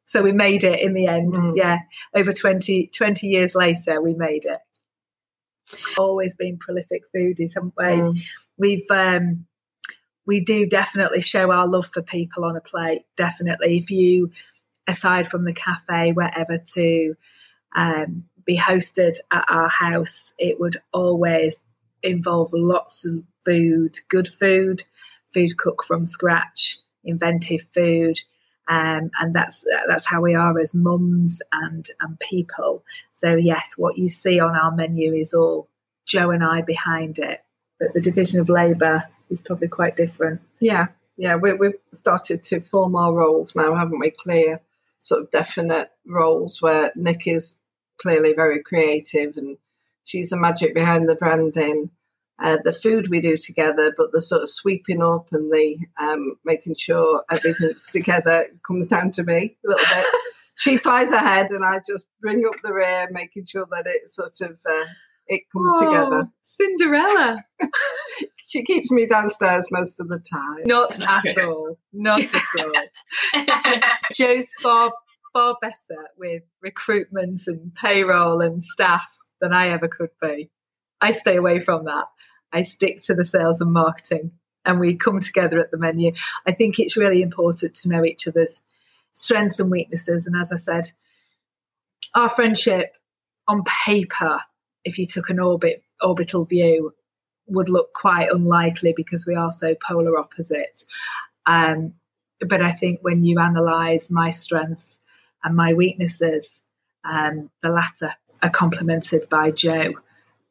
So 0.05 0.21
we 0.21 0.33
made 0.33 0.65
it 0.65 0.81
in 0.81 0.93
the 0.93 1.07
end. 1.07 1.33
Mm. 1.33 1.55
Yeah. 1.55 1.79
Over 2.13 2.33
20, 2.33 2.87
20 2.87 3.27
years 3.27 3.55
later, 3.55 4.01
we 4.01 4.13
made 4.13 4.45
it. 4.45 4.59
Always 5.97 6.35
been 6.35 6.57
prolific 6.57 7.03
foodies, 7.15 7.53
haven't 7.53 7.73
we? 7.77 7.85
Mm. 7.85 8.21
We've, 8.57 8.91
um, 8.91 9.45
we 10.31 10.39
do 10.39 10.65
definitely 10.65 11.19
show 11.19 11.51
our 11.51 11.67
love 11.67 11.87
for 11.87 12.01
people 12.01 12.45
on 12.45 12.55
a 12.55 12.61
plate. 12.61 13.03
Definitely. 13.17 13.77
If 13.77 13.91
you, 13.91 14.31
aside 14.87 15.27
from 15.27 15.43
the 15.43 15.51
cafe, 15.51 16.13
wherever 16.13 16.57
to 16.75 17.15
um, 17.75 18.23
be 18.45 18.57
hosted 18.57 19.17
at 19.29 19.43
our 19.49 19.67
house, 19.67 20.33
it 20.37 20.57
would 20.57 20.77
always 20.93 21.65
involve 22.01 22.51
lots 22.53 23.03
of 23.03 23.25
food, 23.43 23.99
good 24.07 24.29
food, 24.29 24.85
food 25.33 25.57
cooked 25.57 25.83
from 25.83 26.05
scratch, 26.05 26.79
inventive 27.03 27.63
food. 27.63 28.17
Um, 28.69 29.11
and 29.19 29.33
that's 29.33 29.65
that's 29.85 30.05
how 30.05 30.21
we 30.21 30.33
are 30.33 30.57
as 30.61 30.73
mums 30.73 31.41
and 31.51 31.85
and 31.99 32.17
people. 32.21 32.85
So 33.11 33.35
yes, 33.35 33.73
what 33.75 33.97
you 33.97 34.07
see 34.07 34.39
on 34.39 34.55
our 34.55 34.73
menu 34.73 35.13
is 35.13 35.33
all 35.33 35.67
Jo 36.05 36.31
and 36.31 36.41
I 36.41 36.61
behind 36.61 37.19
it, 37.19 37.43
but 37.81 37.93
the 37.93 37.99
division 37.99 38.39
of 38.39 38.47
labour 38.47 39.03
is 39.31 39.41
probably 39.41 39.67
quite 39.67 39.95
different. 39.95 40.41
Yeah, 40.59 40.87
yeah, 41.17 41.35
we, 41.35 41.53
we've 41.53 41.77
started 41.93 42.43
to 42.45 42.61
form 42.61 42.95
our 42.95 43.13
roles 43.13 43.55
now, 43.55 43.75
haven't 43.75 43.99
we? 43.99 44.11
Clear, 44.11 44.61
sort 44.99 45.21
of 45.21 45.31
definite 45.31 45.91
roles 46.05 46.61
where 46.61 46.91
Nick 46.95 47.27
is 47.27 47.57
clearly 47.99 48.33
very 48.33 48.61
creative 48.63 49.37
and 49.37 49.57
she's 50.03 50.29
the 50.29 50.37
magic 50.37 50.73
behind 50.73 51.07
the 51.07 51.15
branding. 51.15 51.91
Uh, 52.39 52.57
the 52.63 52.73
food 52.73 53.09
we 53.11 53.21
do 53.21 53.37
together, 53.37 53.93
but 53.95 54.11
the 54.11 54.21
sort 54.21 54.41
of 54.41 54.49
sweeping 54.49 55.03
up 55.03 55.27
and 55.31 55.53
the 55.53 55.77
um, 55.99 56.33
making 56.43 56.73
sure 56.75 57.23
everything's 57.29 57.85
together 57.91 58.47
comes 58.65 58.87
down 58.87 59.11
to 59.11 59.23
me 59.23 59.55
a 59.63 59.69
little 59.69 59.85
bit. 59.95 60.05
She 60.55 60.77
flies 60.77 61.11
ahead, 61.11 61.51
and 61.51 61.63
I 61.63 61.81
just 61.85 62.07
bring 62.19 62.43
up 62.47 62.55
the 62.63 62.73
rear, 62.73 63.07
making 63.11 63.45
sure 63.45 63.67
that 63.71 63.85
it 63.85 64.09
sort 64.09 64.41
of 64.41 64.57
uh, 64.67 64.85
it 65.27 65.43
comes 65.53 65.81
together. 65.81 66.23
Oh, 66.25 66.31
Cinderella. 66.41 67.45
She 68.51 68.63
keeps 68.63 68.91
me 68.91 69.05
downstairs 69.05 69.69
most 69.71 70.01
of 70.01 70.09
the 70.09 70.19
time. 70.19 70.63
Not 70.65 70.99
at 70.99 71.37
all. 71.37 71.77
Not 71.93 72.21
at 72.21 72.43
all. 72.59 73.81
Jo's 74.13 74.53
far 74.61 74.91
far 75.31 75.55
better 75.61 76.09
with 76.17 76.43
recruitment 76.61 77.43
and 77.47 77.73
payroll 77.73 78.41
and 78.41 78.61
staff 78.61 79.07
than 79.39 79.53
I 79.53 79.69
ever 79.69 79.87
could 79.87 80.09
be. 80.21 80.49
I 80.99 81.13
stay 81.13 81.37
away 81.37 81.61
from 81.61 81.85
that. 81.85 82.07
I 82.51 82.63
stick 82.63 83.01
to 83.03 83.13
the 83.13 83.23
sales 83.23 83.61
and 83.61 83.71
marketing 83.71 84.31
and 84.65 84.81
we 84.81 84.95
come 84.95 85.21
together 85.21 85.57
at 85.59 85.71
the 85.71 85.77
menu. 85.77 86.11
I 86.45 86.51
think 86.51 86.77
it's 86.77 86.97
really 86.97 87.21
important 87.21 87.75
to 87.75 87.89
know 87.89 88.03
each 88.03 88.27
other's 88.27 88.61
strengths 89.13 89.61
and 89.61 89.71
weaknesses. 89.71 90.27
And 90.27 90.35
as 90.35 90.51
I 90.51 90.57
said, 90.57 90.91
our 92.13 92.27
friendship 92.27 92.97
on 93.47 93.63
paper, 93.85 94.39
if 94.83 94.97
you 94.97 95.05
took 95.05 95.29
an 95.29 95.39
orbit 95.39 95.85
orbital 96.01 96.43
view, 96.43 96.93
would 97.51 97.69
look 97.69 97.93
quite 97.93 98.31
unlikely 98.31 98.93
because 98.95 99.27
we 99.27 99.35
are 99.35 99.51
so 99.51 99.75
polar 99.87 100.17
opposite. 100.17 100.85
Um, 101.45 101.93
but 102.39 102.61
I 102.61 102.71
think 102.71 102.99
when 103.01 103.23
you 103.23 103.37
analyse 103.39 104.09
my 104.09 104.31
strengths 104.31 104.99
and 105.43 105.55
my 105.55 105.73
weaknesses, 105.73 106.63
um, 107.03 107.49
the 107.61 107.69
latter 107.69 108.15
are 108.41 108.49
complemented 108.49 109.29
by 109.29 109.51
Jo, 109.51 109.93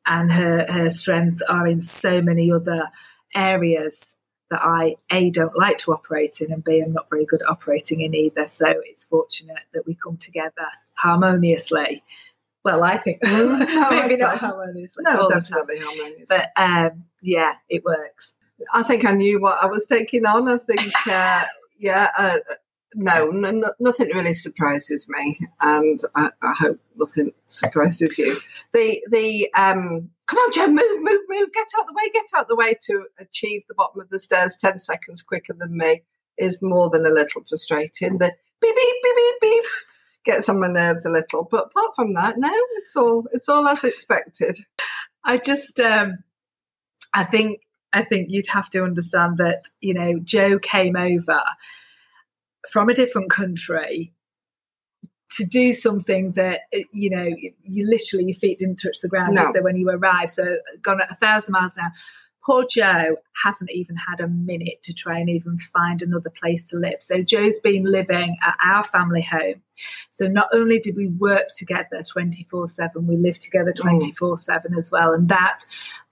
and 0.07 0.31
her 0.33 0.67
her 0.69 0.91
strengths 0.91 1.43
are 1.43 1.67
in 1.67 1.81
so 1.81 2.21
many 2.21 2.53
other 2.53 2.91
areas 3.35 4.17
that 4.51 4.61
I 4.63 4.97
a 5.11 5.31
don't 5.31 5.57
like 5.57 5.79
to 5.79 5.93
operate 5.93 6.41
in, 6.41 6.53
and 6.53 6.63
b 6.63 6.83
I'm 6.85 6.93
not 6.93 7.11
very 7.11 7.25
good 7.25 7.43
at 7.43 7.49
operating 7.49 8.01
in 8.01 8.15
either. 8.15 8.47
So 8.47 8.67
it's 8.69 9.05
fortunate 9.05 9.65
that 9.73 9.87
we 9.87 9.95
come 9.95 10.17
together 10.17 10.69
harmoniously. 10.95 12.03
Well, 12.65 12.83
I 12.85 12.99
think 12.99 13.23
No, 13.23 13.47
maybe 13.91 14.17
not 14.17 14.33
like- 14.33 14.41
harmoniously, 14.41 15.03
No, 15.05 15.23
all 15.23 15.29
the 15.29 15.35
time. 15.37 15.43
definitely 15.43 15.79
harmonious. 15.79 16.29
but 16.29 16.51
um, 16.57 17.05
yeah, 17.23 17.55
it 17.69 17.85
works. 17.85 18.35
I 18.75 18.83
think 18.83 19.05
I 19.07 19.13
knew 19.13 19.41
what 19.41 19.63
I 19.63 19.67
was 19.67 19.87
taking 19.87 20.27
on. 20.27 20.47
I 20.49 20.59
think, 20.59 20.83
uh, 21.09 21.45
yeah, 21.79 22.11
uh, 22.19 22.39
no, 22.95 23.27
no, 23.29 23.51
no- 23.53 23.73
nothing 23.79 24.09
really 24.09 24.35
surprises 24.35 25.07
me, 25.09 25.39
and 25.61 26.01
I, 26.15 26.31
I 26.43 26.53
hope 26.59 26.81
nothing 26.97 27.33
surprises 27.47 28.19
you. 28.19 28.37
The 28.73 29.01
the 29.11 29.49
um, 29.55 30.11
come 30.27 30.39
on, 30.41 30.53
Jo, 30.53 30.67
move, 30.67 31.03
move, 31.03 31.21
move, 31.29 31.53
get 31.55 31.69
out 31.79 31.87
the 31.87 31.95
way, 31.95 32.11
get 32.13 32.27
out 32.37 32.49
the 32.49 32.57
way 32.57 32.75
to 32.87 33.05
achieve 33.19 33.63
the 33.69 33.75
bottom 33.75 34.01
of 34.01 34.11
the 34.11 34.19
stairs 34.19 34.57
ten 34.61 34.79
seconds 34.79 35.23
quicker 35.23 35.55
than 35.55 35.77
me 35.77 36.03
is 36.37 36.61
more 36.61 36.91
than 36.91 37.07
a 37.07 37.11
little 37.11 37.43
frustrating. 37.49 38.19
The 38.19 38.33
beep 38.61 38.75
beep 38.77 38.95
beep 39.05 39.17
beep 39.17 39.35
beep 39.41 39.65
gets 40.25 40.49
on 40.49 40.61
my 40.61 40.69
nerves 40.69 41.05
a 41.05 41.11
little, 41.11 41.49
but 41.51 41.67
apart 41.67 41.95
from 41.97 42.15
that, 42.15 42.39
no, 42.39 42.51
it's 42.79 42.97
all 42.97 43.27
it's 43.33 43.49
all 43.49 43.67
as 43.69 43.85
expected. 43.85 44.59
I 45.25 45.39
just, 45.39 45.79
um, 45.81 46.19
I 47.13 47.25
think, 47.25 47.61
I 47.93 48.05
think 48.05 48.29
you'd 48.31 48.47
have 48.49 48.71
to 48.71 48.85
understand 48.85 49.39
that 49.39 49.65
you 49.81 49.95
know 49.95 50.19
Jo 50.21 50.59
came 50.59 50.97
over 50.97 51.43
from 52.71 52.89
a 52.89 52.95
different 52.95 53.31
country 53.31 54.13
to 55.37 55.45
do 55.45 55.73
something 55.73 56.33
that 56.33 56.63
you 56.93 57.09
know 57.11 57.29
you 57.63 57.87
literally 57.89 58.25
your 58.25 58.35
feet 58.37 58.59
didn't 58.59 58.77
touch 58.83 58.99
the 59.01 59.09
ground 59.09 59.35
No. 59.35 59.53
when 59.61 59.77
you 59.77 59.89
arrived. 59.89 60.31
So 60.33 60.59
gone 60.83 61.01
at 61.01 61.11
a 61.11 61.15
thousand 61.17 61.53
miles 61.53 61.77
an 61.77 61.85
hour. 61.85 61.93
Poor 62.45 62.65
Jo 62.65 63.17
hasn't 63.43 63.71
even 63.71 63.97
had 63.97 64.21
a 64.21 64.29
minute 64.29 64.83
to 64.85 64.95
try 64.95 65.19
and 65.19 65.29
even 65.29 65.59
find 65.59 66.01
another 66.01 66.31
place 66.31 66.65
to 66.65 66.77
live. 66.77 66.97
So 67.01 67.23
Jo's 67.23 67.59
been 67.59 67.85
living 67.85 68.39
at 68.43 68.57
our 68.65 68.83
family 68.83 69.23
home. 69.23 69.63
So 70.11 70.27
not 70.27 70.49
only 70.53 70.79
did 70.79 70.97
we 70.97 71.09
work 71.09 71.49
together 71.55 72.03
24 72.03 72.69
7, 72.69 73.07
we 73.07 73.17
lived 73.17 73.43
together 73.43 73.73
mm. 73.73 73.83
24 73.83 74.39
7 74.39 74.75
as 74.75 74.91
well. 74.91 75.13
And 75.13 75.29
that 75.29 75.65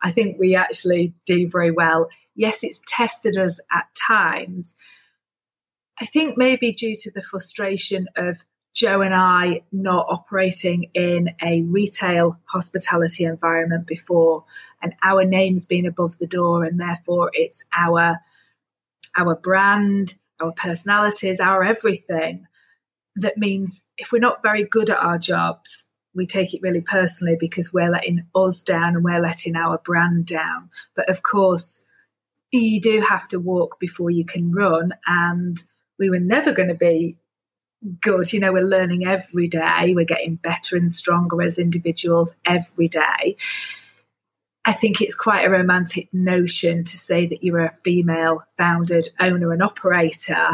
I 0.03 0.11
think 0.11 0.39
we 0.39 0.55
actually 0.55 1.15
do 1.25 1.49
very 1.49 1.71
well. 1.71 2.09
Yes, 2.35 2.63
it's 2.63 2.81
tested 2.87 3.37
us 3.37 3.59
at 3.73 3.87
times. 3.95 4.77
I 6.01 6.07
think 6.07 6.37
maybe 6.37 6.73
due 6.73 6.95
to 6.97 7.11
the 7.11 7.23
frustration 7.23 8.07
of 8.17 8.45
Jo 8.79 9.01
and 9.01 9.13
I 9.13 9.63
not 9.73 10.07
operating 10.09 10.89
in 10.95 11.31
a 11.43 11.63
retail 11.63 12.39
hospitality 12.45 13.25
environment 13.25 13.89
before, 13.89 14.45
and 14.81 14.95
our 15.03 15.25
name's 15.25 15.67
been 15.67 15.85
above 15.85 16.17
the 16.19 16.29
door, 16.29 16.63
and 16.63 16.79
therefore 16.79 17.33
it's 17.35 17.65
our 17.77 18.21
our 19.17 19.35
brand, 19.35 20.15
our 20.41 20.53
personalities, 20.53 21.41
our 21.41 21.65
everything. 21.65 22.47
That 23.17 23.37
means 23.37 23.83
if 23.97 24.13
we're 24.13 24.21
not 24.21 24.45
very 24.45 24.63
good 24.63 24.91
at 24.91 24.99
our 24.99 25.19
jobs, 25.19 25.89
we 26.15 26.25
take 26.25 26.55
it 26.55 26.63
really 26.63 26.81
personally 26.81 27.37
because 27.39 27.73
we're 27.73 27.91
letting 27.91 28.27
us 28.33 28.63
down 28.63 28.95
and 28.95 29.03
we're 29.03 29.19
letting 29.19 29.57
our 29.57 29.79
brand 29.79 30.27
down. 30.27 30.71
But 30.95 31.11
of 31.11 31.25
course, 31.25 31.85
you 32.53 32.81
do 32.81 33.01
have 33.01 33.27
to 33.29 33.41
walk 33.41 33.81
before 33.81 34.11
you 34.11 34.25
can 34.25 34.53
run, 34.53 34.95
and 35.09 35.61
we 35.99 36.11
were 36.11 36.21
never 36.21 36.53
going 36.53 36.69
to 36.69 36.77
be 36.77 37.17
good. 38.01 38.33
You 38.33 38.41
know, 38.41 38.53
we're 38.53 38.63
learning 38.63 39.07
every 39.07 39.49
day, 39.49 39.95
we're 39.95 40.05
getting 40.05 40.37
better 40.37 40.77
and 40.77 40.93
stronger 40.93 41.43
as 41.43 41.59
individuals 41.59 42.33
every 42.45 42.89
day. 42.89 43.37
I 44.65 44.73
think 44.73 45.01
it's 45.01 45.15
quite 45.15 45.47
a 45.47 45.51
romantic 45.51 46.13
notion 46.13 46.85
to 46.85 46.99
say 46.99 47.27
that 47.27 47.43
you're 47.43 47.65
a 47.65 47.73
female 47.85 48.43
founded 48.57 49.09
owner 49.19 49.53
and 49.53 49.63
operator. 49.63 50.51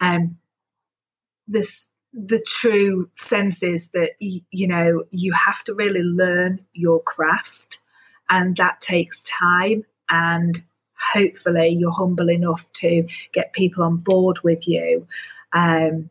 Um, 0.00 0.38
this 1.46 1.86
the 2.12 2.40
true 2.40 3.10
sense 3.14 3.62
is 3.62 3.90
that 3.90 4.12
y- 4.20 4.42
you 4.50 4.66
know 4.66 5.04
you 5.10 5.32
have 5.32 5.62
to 5.64 5.74
really 5.74 6.02
learn 6.02 6.64
your 6.72 7.02
craft, 7.02 7.80
and 8.28 8.56
that 8.56 8.80
takes 8.80 9.22
time. 9.22 9.84
And 10.08 10.62
hopefully, 11.12 11.68
you're 11.68 11.92
humble 11.92 12.30
enough 12.30 12.72
to 12.72 13.06
get 13.32 13.52
people 13.52 13.84
on 13.84 13.98
board 13.98 14.40
with 14.42 14.66
you. 14.66 15.06
Um, 15.52 16.10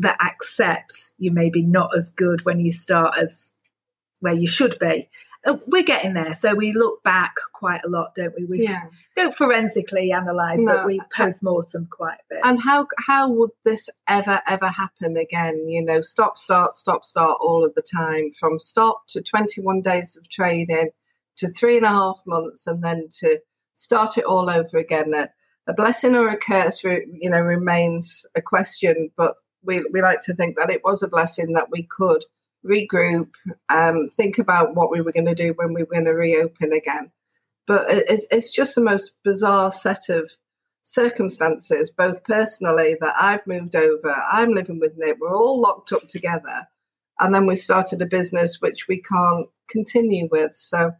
that 0.00 0.18
accept 0.20 1.12
you 1.18 1.30
maybe 1.30 1.62
not 1.62 1.96
as 1.96 2.10
good 2.10 2.44
when 2.44 2.60
you 2.60 2.70
start 2.70 3.16
as 3.18 3.52
where 4.20 4.34
you 4.34 4.46
should 4.46 4.78
be. 4.78 5.08
Uh, 5.46 5.56
We're 5.66 5.82
getting 5.82 6.12
there, 6.12 6.34
so 6.34 6.54
we 6.54 6.74
look 6.74 7.02
back 7.02 7.34
quite 7.54 7.80
a 7.82 7.88
lot, 7.88 8.14
don't 8.14 8.34
we? 8.38 8.44
We 8.44 8.62
Yeah. 8.64 8.82
don't 9.16 9.34
forensically 9.34 10.10
analyse, 10.10 10.60
No, 10.60 10.72
but 10.74 10.86
we 10.86 11.00
post 11.16 11.42
mortem 11.42 11.88
quite 11.90 12.18
a 12.18 12.34
bit. 12.34 12.40
And 12.44 12.60
how 12.60 12.86
how 13.06 13.30
would 13.30 13.50
this 13.64 13.88
ever 14.06 14.42
ever 14.46 14.66
happen 14.68 15.16
again? 15.16 15.66
You 15.68 15.82
know, 15.82 16.02
stop, 16.02 16.36
start, 16.36 16.76
stop, 16.76 17.06
start 17.06 17.38
all 17.40 17.64
of 17.64 17.74
the 17.74 17.82
time, 17.82 18.32
from 18.38 18.58
stop 18.58 19.06
to 19.08 19.22
twenty 19.22 19.62
one 19.62 19.80
days 19.80 20.16
of 20.18 20.28
trading 20.28 20.90
to 21.38 21.48
three 21.48 21.78
and 21.78 21.86
a 21.86 21.90
half 21.90 22.20
months, 22.26 22.66
and 22.66 22.84
then 22.84 23.08
to 23.20 23.40
start 23.76 24.18
it 24.18 24.24
all 24.24 24.50
over 24.50 24.76
again. 24.76 25.14
A, 25.14 25.30
a 25.66 25.72
blessing 25.72 26.14
or 26.16 26.28
a 26.28 26.36
curse, 26.36 26.84
you 26.84 27.30
know, 27.30 27.40
remains 27.40 28.26
a 28.34 28.42
question. 28.42 29.10
But 29.16 29.36
we 29.64 29.84
we 29.92 30.02
like 30.02 30.20
to 30.22 30.34
think 30.34 30.56
that 30.56 30.70
it 30.70 30.82
was 30.84 31.02
a 31.02 31.08
blessing 31.08 31.52
that 31.54 31.70
we 31.70 31.82
could 31.84 32.24
regroup, 32.64 33.30
um, 33.68 34.08
think 34.08 34.38
about 34.38 34.74
what 34.74 34.90
we 34.90 35.00
were 35.00 35.12
going 35.12 35.26
to 35.26 35.34
do 35.34 35.54
when 35.56 35.72
we 35.72 35.82
were 35.82 35.92
going 35.92 36.04
to 36.04 36.12
reopen 36.12 36.72
again. 36.72 37.10
But 37.66 37.86
it's 37.88 38.26
it's 38.30 38.52
just 38.52 38.74
the 38.74 38.80
most 38.80 39.16
bizarre 39.22 39.72
set 39.72 40.08
of 40.08 40.30
circumstances, 40.90 41.90
both 41.90 42.24
personally 42.24 42.96
that 43.00 43.14
I've 43.18 43.46
moved 43.46 43.76
over, 43.76 44.14
I'm 44.30 44.54
living 44.54 44.80
with 44.80 44.96
Nick, 44.96 45.18
we're 45.20 45.34
all 45.34 45.60
locked 45.60 45.92
up 45.92 46.08
together. 46.08 46.66
And 47.20 47.34
then 47.34 47.46
we 47.46 47.56
started 47.56 48.00
a 48.02 48.06
business 48.06 48.60
which 48.60 48.88
we 48.88 49.00
can't 49.02 49.46
continue 49.68 50.28
with. 50.30 50.56
So, 50.56 50.92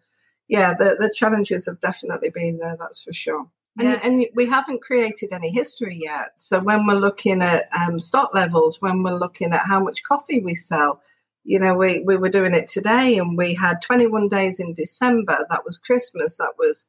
yeah, 0.49 0.75
the, 0.75 0.97
the 1.01 1.13
challenges 1.15 1.67
have 1.67 1.81
definitely 1.81 2.31
been 2.31 2.59
there, 2.59 2.77
that's 2.79 3.03
for 3.03 3.13
sure. 3.13 3.47
Yes. 3.81 4.01
And, 4.03 4.23
and, 4.23 4.27
we 4.35 4.47
haven't 4.47 4.83
created 4.83 5.33
any 5.33 5.51
history 5.51 5.97
yet. 6.01 6.31
So 6.37 6.61
when 6.61 6.87
we're 6.87 6.95
looking 6.95 7.43
at 7.43 7.69
um, 7.73 7.99
stock 7.99 8.35
levels, 8.35 8.81
when 8.81 9.03
we're 9.03 9.19
looking 9.19 9.53
at 9.53 9.67
how 9.67 9.81
much 9.83 10.03
coffee 10.03 10.41
we 10.41 10.55
sell, 10.55 11.01
you 11.45 11.59
know, 11.59 11.75
we, 11.75 12.01
we 12.01 12.17
were 12.17 12.29
doing 12.29 12.55
it 12.55 12.69
today 12.69 13.19
and 13.19 13.37
we 13.37 13.55
had 13.55 13.83
21 13.83 14.29
days 14.29 14.61
in 14.61 14.75
December. 14.75 15.47
That 15.51 15.65
was 15.65 15.79
Christmas. 15.79 16.37
That 16.39 16.53
was, 16.59 16.87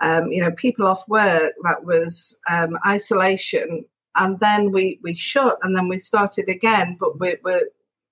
um, 0.00 0.32
you 0.32 0.42
know, 0.42 0.52
people 0.52 0.86
off 0.86 1.06
work. 1.08 1.52
That 1.64 1.84
was 1.84 2.38
um, 2.50 2.78
isolation. 2.86 3.84
And 4.16 4.40
then 4.40 4.72
we, 4.72 5.00
we 5.02 5.14
shut 5.14 5.58
and 5.62 5.76
then 5.76 5.88
we 5.88 5.98
started 5.98 6.48
again, 6.48 6.96
but 6.98 7.20
we, 7.20 7.36
we're, 7.42 7.68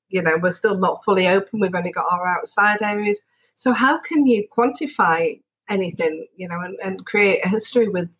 you 0.08 0.22
know, 0.22 0.36
we're 0.36 0.52
still 0.52 0.76
not 0.76 1.02
fully 1.04 1.28
open. 1.28 1.60
We've 1.60 1.74
only 1.74 1.92
got 1.92 2.06
our 2.10 2.26
outside 2.26 2.82
areas. 2.82 3.22
So 3.54 3.72
how 3.72 3.98
can 3.98 4.26
you 4.26 4.46
quantify 4.56 5.40
anything, 5.68 6.26
you 6.36 6.48
know, 6.48 6.60
and, 6.60 6.78
and 6.82 7.04
create 7.06 7.44
a 7.44 7.48
history 7.48 7.88
with 7.88 8.10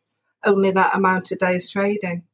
only 0.45 0.71
that 0.73 0.95
amount 0.95 1.33
of 1.33 1.39
days 1.39 1.71
trading? 1.71 2.25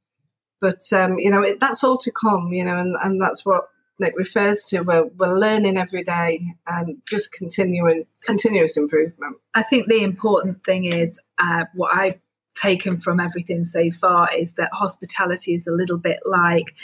But, 0.60 0.92
um, 0.92 1.18
you 1.18 1.30
know, 1.30 1.42
it, 1.42 1.60
that's 1.60 1.84
all 1.84 1.98
to 1.98 2.10
come, 2.10 2.52
you 2.52 2.64
know, 2.64 2.76
and, 2.76 2.96
and 3.02 3.22
that's 3.22 3.44
what 3.44 3.68
Nick 4.00 4.14
refers 4.16 4.64
to. 4.64 4.80
We're, 4.80 5.06
we're 5.06 5.38
learning 5.38 5.76
every 5.76 6.02
day 6.02 6.44
and 6.66 6.98
just 7.08 7.32
continuing, 7.32 8.06
continuous 8.22 8.76
improvement. 8.76 9.36
I 9.54 9.62
think 9.62 9.88
the 9.88 10.02
important 10.02 10.64
thing 10.64 10.84
is 10.84 11.20
uh, 11.38 11.64
what 11.74 11.96
I've 11.96 12.18
taken 12.56 12.96
from 12.96 13.20
everything 13.20 13.64
so 13.64 13.90
far 13.90 14.28
is 14.36 14.54
that 14.54 14.70
hospitality 14.72 15.54
is 15.54 15.66
a 15.66 15.72
little 15.72 15.98
bit 15.98 16.18
like, 16.24 16.74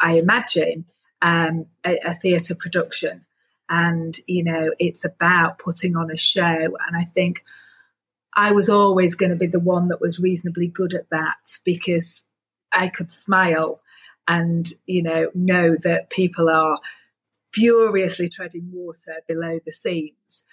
I 0.00 0.18
imagine, 0.18 0.84
um, 1.22 1.66
a, 1.84 1.98
a 2.04 2.14
theatre 2.14 2.54
production. 2.54 3.24
And, 3.70 4.18
you 4.26 4.42
know, 4.42 4.70
it's 4.78 5.04
about 5.04 5.58
putting 5.58 5.96
on 5.96 6.10
a 6.10 6.16
show. 6.16 6.42
And 6.42 6.96
I 6.96 7.04
think 7.04 7.44
I 8.34 8.52
was 8.52 8.68
always 8.68 9.14
going 9.14 9.30
to 9.30 9.36
be 9.36 9.46
the 9.46 9.60
one 9.60 9.88
that 9.88 10.00
was 10.00 10.20
reasonably 10.20 10.68
good 10.68 10.94
at 10.94 11.10
that 11.10 11.36
because 11.64 12.22
I 12.72 12.88
could 12.88 13.10
smile 13.10 13.80
and, 14.26 14.72
you 14.86 15.02
know, 15.02 15.30
know 15.34 15.76
that 15.82 16.10
people 16.10 16.48
are 16.48 16.78
furiously 17.50 18.28
treading 18.28 18.70
water 18.72 19.16
below 19.26 19.58
the 19.64 19.72
scenes. 19.72 20.44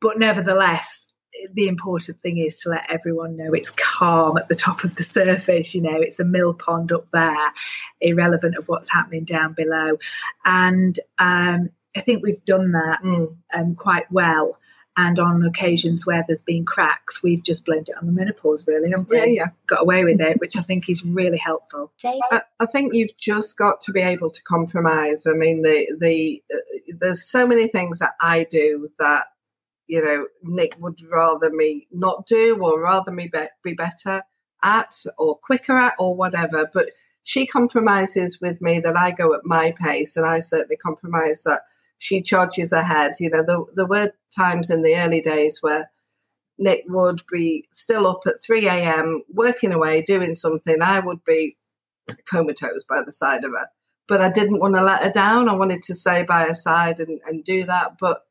But 0.00 0.18
nevertheless, 0.18 1.06
the 1.52 1.68
important 1.68 2.20
thing 2.20 2.38
is 2.38 2.56
to 2.60 2.70
let 2.70 2.90
everyone 2.90 3.36
know 3.36 3.52
it's 3.52 3.70
calm 3.70 4.36
at 4.36 4.48
the 4.48 4.54
top 4.54 4.84
of 4.84 4.96
the 4.96 5.02
surface. 5.18 5.74
You 5.74 5.82
know, 5.82 6.00
it's 6.00 6.20
a 6.20 6.24
mill 6.24 6.54
pond 6.54 6.92
up 6.92 7.08
there, 7.12 7.52
irrelevant 8.00 8.56
of 8.56 8.68
what's 8.68 8.90
happening 8.90 9.24
down 9.24 9.54
below. 9.54 9.98
And 10.44 10.98
um, 11.18 11.70
I 11.96 12.00
think 12.00 12.22
we've 12.22 12.44
done 12.44 12.72
that 12.72 13.00
mm. 13.02 13.36
um, 13.54 13.74
quite 13.74 14.10
well. 14.10 14.58
And 14.96 15.18
on 15.18 15.44
occasions 15.44 16.04
where 16.04 16.24
there's 16.26 16.42
been 16.42 16.66
cracks, 16.66 17.22
we've 17.22 17.42
just 17.42 17.64
blamed 17.64 17.88
it 17.88 17.96
on 17.96 18.06
the 18.06 18.12
menopause, 18.12 18.66
really, 18.66 18.90
haven't 18.90 19.08
we? 19.08 19.16
Yeah, 19.16 19.24
yeah. 19.24 19.46
Got 19.66 19.82
away 19.82 20.04
with 20.04 20.20
it, 20.20 20.40
which 20.40 20.56
I 20.56 20.62
think 20.62 20.90
is 20.90 21.04
really 21.04 21.38
helpful. 21.38 21.92
I, 22.04 22.42
I 22.58 22.66
think 22.66 22.92
you've 22.92 23.16
just 23.16 23.56
got 23.56 23.80
to 23.82 23.92
be 23.92 24.00
able 24.00 24.30
to 24.30 24.42
compromise. 24.42 25.26
I 25.26 25.32
mean, 25.32 25.62
the 25.62 25.86
the 25.98 26.42
uh, 26.52 26.58
there's 26.98 27.30
so 27.30 27.46
many 27.46 27.68
things 27.68 28.00
that 28.00 28.12
I 28.20 28.44
do 28.44 28.90
that 28.98 29.26
you 29.86 30.04
know 30.04 30.26
Nick 30.42 30.76
would 30.78 30.98
rather 31.10 31.50
me 31.50 31.86
not 31.92 32.26
do, 32.26 32.58
or 32.60 32.80
rather 32.80 33.12
me 33.12 33.30
be, 33.32 33.46
be 33.62 33.74
better 33.74 34.22
at, 34.62 34.92
or 35.16 35.36
quicker 35.36 35.72
at, 35.72 35.94
or 35.98 36.14
whatever. 36.14 36.68
But 36.74 36.90
she 37.22 37.46
compromises 37.46 38.40
with 38.40 38.60
me 38.60 38.80
that 38.80 38.96
I 38.96 39.12
go 39.12 39.34
at 39.34 39.44
my 39.44 39.72
pace, 39.80 40.16
and 40.16 40.26
I 40.26 40.40
certainly 40.40 40.76
compromise 40.76 41.44
that 41.44 41.62
she 42.00 42.22
charges 42.22 42.72
ahead. 42.72 43.12
You 43.20 43.30
know, 43.30 43.42
there, 43.42 43.58
there 43.76 43.86
were 43.86 44.12
times 44.36 44.70
in 44.70 44.82
the 44.82 44.96
early 44.96 45.20
days 45.20 45.58
where 45.60 45.90
Nick 46.58 46.84
would 46.88 47.22
be 47.30 47.68
still 47.72 48.06
up 48.06 48.22
at 48.26 48.42
3 48.42 48.66
a.m., 48.66 49.22
working 49.32 49.72
away, 49.72 50.02
doing 50.02 50.34
something. 50.34 50.80
I 50.82 50.98
would 51.00 51.22
be 51.24 51.56
comatose 52.26 52.84
by 52.84 53.02
the 53.02 53.12
side 53.12 53.44
of 53.44 53.52
her. 53.52 53.68
But 54.08 54.22
I 54.22 54.30
didn't 54.30 54.60
want 54.60 54.74
to 54.74 54.82
let 54.82 55.02
her 55.02 55.12
down. 55.12 55.48
I 55.48 55.54
wanted 55.54 55.82
to 55.84 55.94
stay 55.94 56.22
by 56.22 56.44
her 56.44 56.54
side 56.54 57.00
and, 57.00 57.20
and 57.26 57.44
do 57.44 57.64
that. 57.64 57.98
But 58.00 58.24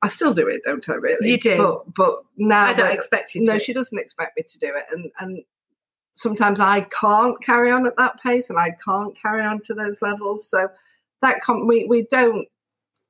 I 0.00 0.08
still 0.08 0.32
do 0.32 0.46
it, 0.46 0.62
don't 0.64 0.88
I? 0.88 0.94
Really, 0.94 1.30
you 1.32 1.38
do. 1.38 1.56
But 1.56 1.94
but 1.94 2.22
now 2.38 2.66
I 2.66 2.72
don't 2.72 2.92
expect 2.92 3.34
you. 3.34 3.44
To. 3.44 3.52
No, 3.52 3.58
she 3.58 3.74
doesn't 3.74 3.98
expect 3.98 4.38
me 4.38 4.44
to 4.44 4.58
do 4.58 4.72
it, 4.74 4.86
and 4.90 5.10
and 5.18 5.44
sometimes 6.14 6.58
I 6.58 6.82
can't 6.82 7.42
carry 7.42 7.70
on 7.70 7.86
at 7.86 7.98
that 7.98 8.22
pace, 8.22 8.48
and 8.48 8.58
I 8.58 8.70
can't 8.82 9.14
carry 9.20 9.44
on 9.44 9.60
to 9.62 9.74
those 9.74 10.00
levels. 10.00 10.48
So 10.48 10.70
that 11.22 11.40
com- 11.40 11.66
we 11.66 11.84
we 11.84 12.06
don't 12.10 12.48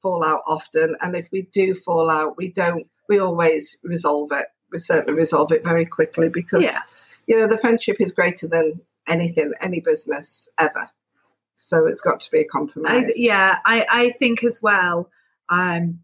fall 0.03 0.25
out 0.25 0.43
often, 0.47 0.97
and 1.01 1.17
if 1.17 1.29
we 1.31 1.43
do 1.43 1.75
fall 1.75 2.11
out, 2.11 2.37
we 2.37 2.49
don't. 2.49 2.87
We 3.09 3.19
always 3.19 3.79
resolve 3.83 4.31
it. 4.33 4.47
We 4.71 4.79
certainly 4.79 5.19
resolve 5.19 5.53
it 5.53 5.65
very 5.65 5.85
quickly 5.85 6.29
because 6.29 6.65
yeah. 6.65 6.81
you 7.27 7.39
know 7.39 7.47
the 7.47 7.59
friendship 7.59 7.97
is 8.01 8.13
greater 8.13 8.47
than 8.47 8.73
anything, 9.07 9.53
any 9.61 9.81
business 9.81 10.49
ever. 10.59 10.91
So 11.57 11.87
it's 11.87 12.01
got 12.01 12.21
to 12.21 12.31
be 12.31 12.41
a 12.41 12.45
compromise. 12.45 13.07
I, 13.07 13.13
yeah, 13.17 13.59
I, 13.67 13.87
I 13.91 14.11
think 14.13 14.43
as 14.45 14.63
well. 14.63 15.11
Um, 15.49 16.01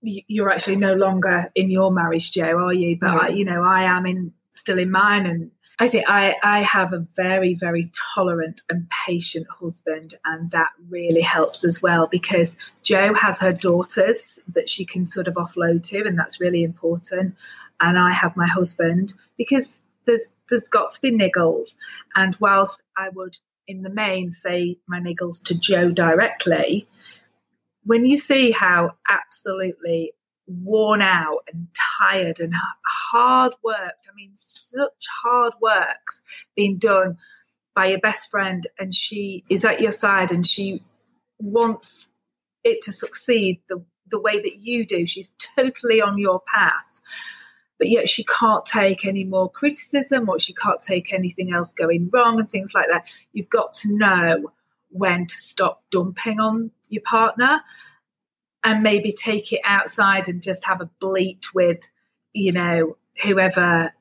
you're 0.00 0.50
actually 0.50 0.76
no 0.76 0.94
longer 0.94 1.50
in 1.54 1.70
your 1.70 1.90
marriage, 1.90 2.30
Jo, 2.32 2.58
are 2.58 2.72
you? 2.72 2.96
But 3.00 3.14
no. 3.14 3.18
I, 3.18 3.28
you 3.28 3.44
know, 3.44 3.62
I 3.62 3.84
am 3.84 4.06
in 4.06 4.32
still 4.52 4.78
in 4.78 4.90
mine, 4.90 5.26
and 5.26 5.50
I 5.80 5.88
think 5.88 6.04
I, 6.08 6.36
I 6.42 6.62
have 6.62 6.92
a 6.92 7.06
very, 7.16 7.54
very 7.54 7.90
tolerant 8.14 8.62
and 8.70 8.88
patient 9.06 9.46
husband, 9.50 10.14
and 10.24 10.50
that 10.50 10.70
really 10.88 11.20
helps 11.20 11.64
as 11.64 11.82
well 11.82 12.06
because 12.06 12.56
Jo 12.82 13.12
has 13.14 13.40
her 13.40 13.52
daughters 13.52 14.38
that 14.52 14.68
she 14.68 14.84
can 14.84 15.04
sort 15.04 15.26
of 15.26 15.34
offload 15.34 15.82
to, 15.88 16.04
and 16.04 16.18
that's 16.18 16.40
really 16.40 16.62
important. 16.62 17.34
And 17.80 17.98
I 17.98 18.12
have 18.12 18.36
my 18.36 18.46
husband 18.46 19.14
because 19.36 19.82
there's 20.06 20.32
there's 20.48 20.68
got 20.68 20.92
to 20.92 21.00
be 21.00 21.10
niggles. 21.10 21.76
And 22.14 22.36
whilst 22.38 22.82
I 22.96 23.08
would 23.08 23.38
in 23.66 23.82
the 23.82 23.90
main 23.90 24.30
say 24.30 24.78
my 24.86 25.00
niggles 25.00 25.42
to 25.44 25.54
Jo 25.54 25.90
directly, 25.90 26.86
when 27.84 28.04
you 28.04 28.16
see 28.16 28.52
how 28.52 28.92
absolutely 29.08 30.12
worn 30.46 31.00
out 31.00 31.40
and 31.52 31.68
tired 31.98 32.40
and 32.40 32.54
hard 32.86 33.52
worked. 33.62 34.08
I 34.10 34.14
mean, 34.14 34.32
such 34.34 35.06
hard 35.22 35.54
work 35.60 36.06
being 36.56 36.78
done 36.78 37.18
by 37.74 37.86
your 37.86 37.98
best 37.98 38.30
friend, 38.30 38.66
and 38.78 38.94
she 38.94 39.44
is 39.50 39.64
at 39.64 39.80
your 39.80 39.92
side 39.92 40.30
and 40.30 40.46
she 40.46 40.82
wants 41.40 42.08
it 42.62 42.82
to 42.82 42.92
succeed 42.92 43.60
the, 43.68 43.84
the 44.10 44.20
way 44.20 44.40
that 44.40 44.56
you 44.60 44.86
do. 44.86 45.06
She's 45.06 45.30
totally 45.56 46.00
on 46.00 46.18
your 46.18 46.40
path, 46.54 47.00
but 47.78 47.88
yet 47.88 48.08
she 48.08 48.24
can't 48.24 48.64
take 48.64 49.04
any 49.04 49.24
more 49.24 49.50
criticism 49.50 50.28
or 50.28 50.38
she 50.38 50.54
can't 50.54 50.80
take 50.80 51.12
anything 51.12 51.52
else 51.52 51.72
going 51.72 52.10
wrong 52.12 52.38
and 52.38 52.48
things 52.48 52.74
like 52.74 52.86
that. 52.88 53.04
You've 53.32 53.48
got 53.48 53.72
to 53.74 53.96
know 53.96 54.52
when 54.90 55.26
to 55.26 55.36
stop 55.36 55.82
dumping 55.90 56.38
on 56.38 56.70
your 56.88 57.02
partner 57.02 57.62
and 58.64 58.82
maybe 58.82 59.12
take 59.12 59.52
it 59.52 59.60
outside 59.64 60.28
and 60.28 60.42
just 60.42 60.64
have 60.64 60.80
a 60.80 60.90
bleat 60.98 61.54
with, 61.54 61.78
you 62.32 62.50
know, 62.50 62.96
whoever 63.22 63.92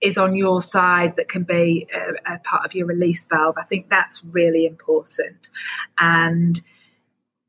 is 0.00 0.18
on 0.18 0.34
your 0.34 0.60
side 0.62 1.16
that 1.16 1.28
can 1.28 1.44
be 1.44 1.86
a, 1.94 2.34
a, 2.34 2.38
part 2.40 2.64
of 2.64 2.74
your 2.74 2.86
release 2.86 3.24
valve. 3.26 3.56
I 3.58 3.64
think 3.64 3.88
that's 3.88 4.24
really 4.24 4.66
important. 4.66 5.50
And 5.98 6.60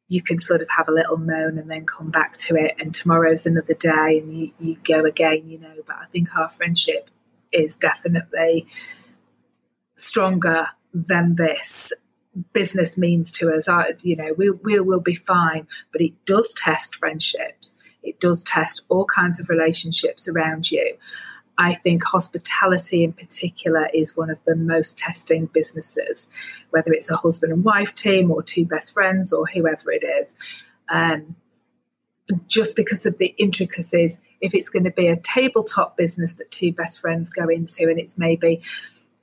you 0.09 0.21
can 0.21 0.39
sort 0.39 0.61
of 0.61 0.69
have 0.69 0.87
a 0.87 0.93
little 0.93 1.17
moan 1.17 1.57
and 1.57 1.69
then 1.69 1.85
come 1.85 2.09
back 2.09 2.37
to 2.37 2.55
it. 2.55 2.75
And 2.79 2.93
tomorrow's 2.93 3.45
another 3.45 3.73
day 3.73 4.21
and 4.21 4.33
you, 4.33 4.51
you 4.59 4.77
go 4.83 5.05
again, 5.05 5.43
you 5.45 5.59
know. 5.59 5.75
But 5.85 5.97
I 6.01 6.05
think 6.05 6.35
our 6.35 6.49
friendship 6.49 7.09
is 7.51 7.75
definitely 7.75 8.67
stronger 9.97 10.67
than 10.93 11.35
this 11.35 11.91
business 12.53 12.97
means 12.97 13.31
to 13.33 13.53
us. 13.53 13.67
I, 13.67 13.93
you 14.03 14.15
know, 14.15 14.33
we'll, 14.37 14.59
we'll, 14.63 14.83
we'll 14.83 14.99
be 14.99 15.15
fine. 15.15 15.67
But 15.91 16.01
it 16.01 16.13
does 16.25 16.53
test 16.53 16.95
friendships. 16.95 17.75
It 18.03 18.19
does 18.19 18.43
test 18.43 18.83
all 18.89 19.05
kinds 19.05 19.39
of 19.39 19.49
relationships 19.49 20.27
around 20.27 20.71
you. 20.71 20.97
I 21.57 21.73
think 21.73 22.03
hospitality 22.03 23.03
in 23.03 23.13
particular 23.13 23.89
is 23.93 24.15
one 24.15 24.29
of 24.29 24.43
the 24.43 24.55
most 24.55 24.97
testing 24.97 25.47
businesses, 25.47 26.29
whether 26.69 26.93
it's 26.93 27.09
a 27.09 27.17
husband 27.17 27.51
and 27.51 27.63
wife 27.63 27.95
team 27.95 28.31
or 28.31 28.43
two 28.43 28.65
best 28.65 28.93
friends 28.93 29.33
or 29.33 29.47
whoever 29.47 29.91
it 29.91 30.03
is. 30.03 30.35
Um, 30.89 31.35
just 32.47 32.75
because 32.75 33.05
of 33.05 33.17
the 33.17 33.33
intricacies, 33.37 34.19
if 34.41 34.53
it's 34.53 34.69
going 34.69 34.83
to 34.83 34.91
be 34.91 35.07
a 35.07 35.15
tabletop 35.17 35.97
business 35.97 36.33
that 36.35 36.51
two 36.51 36.73
best 36.73 36.99
friends 36.99 37.29
go 37.29 37.47
into 37.47 37.83
and 37.83 37.99
it's 37.99 38.17
maybe 38.17 38.61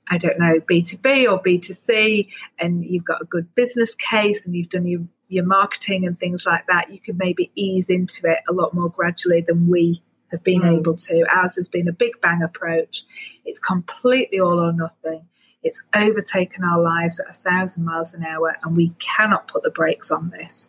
I 0.09 0.17
don't 0.17 0.39
know, 0.39 0.59
B2B 0.59 1.31
or 1.31 1.41
B2C, 1.41 2.27
and 2.59 2.85
you've 2.85 3.05
got 3.05 3.21
a 3.21 3.25
good 3.25 3.53
business 3.55 3.95
case 3.95 4.45
and 4.45 4.55
you've 4.55 4.69
done 4.69 4.85
your, 4.85 5.01
your 5.29 5.45
marketing 5.45 6.05
and 6.05 6.19
things 6.19 6.45
like 6.45 6.67
that, 6.67 6.91
you 6.91 6.99
could 6.99 7.17
maybe 7.17 7.51
ease 7.55 7.89
into 7.89 8.27
it 8.27 8.39
a 8.47 8.53
lot 8.53 8.73
more 8.73 8.89
gradually 8.89 9.41
than 9.41 9.67
we 9.67 10.03
have 10.31 10.43
been 10.43 10.61
mm. 10.61 10.77
able 10.77 10.95
to. 10.95 11.25
Ours 11.35 11.55
has 11.55 11.67
been 11.67 11.87
a 11.87 11.93
big 11.93 12.19
bang 12.21 12.43
approach. 12.43 13.03
It's 13.45 13.59
completely 13.59 14.39
all 14.39 14.59
or 14.59 14.73
nothing. 14.73 15.27
It's 15.63 15.83
overtaken 15.95 16.63
our 16.63 16.79
lives 16.79 17.19
at 17.19 17.27
a 17.27 17.33
thousand 17.33 17.85
miles 17.85 18.13
an 18.13 18.23
hour, 18.23 18.55
and 18.63 18.77
we 18.77 18.89
cannot 18.99 19.47
put 19.47 19.63
the 19.63 19.71
brakes 19.71 20.11
on 20.11 20.29
this. 20.29 20.67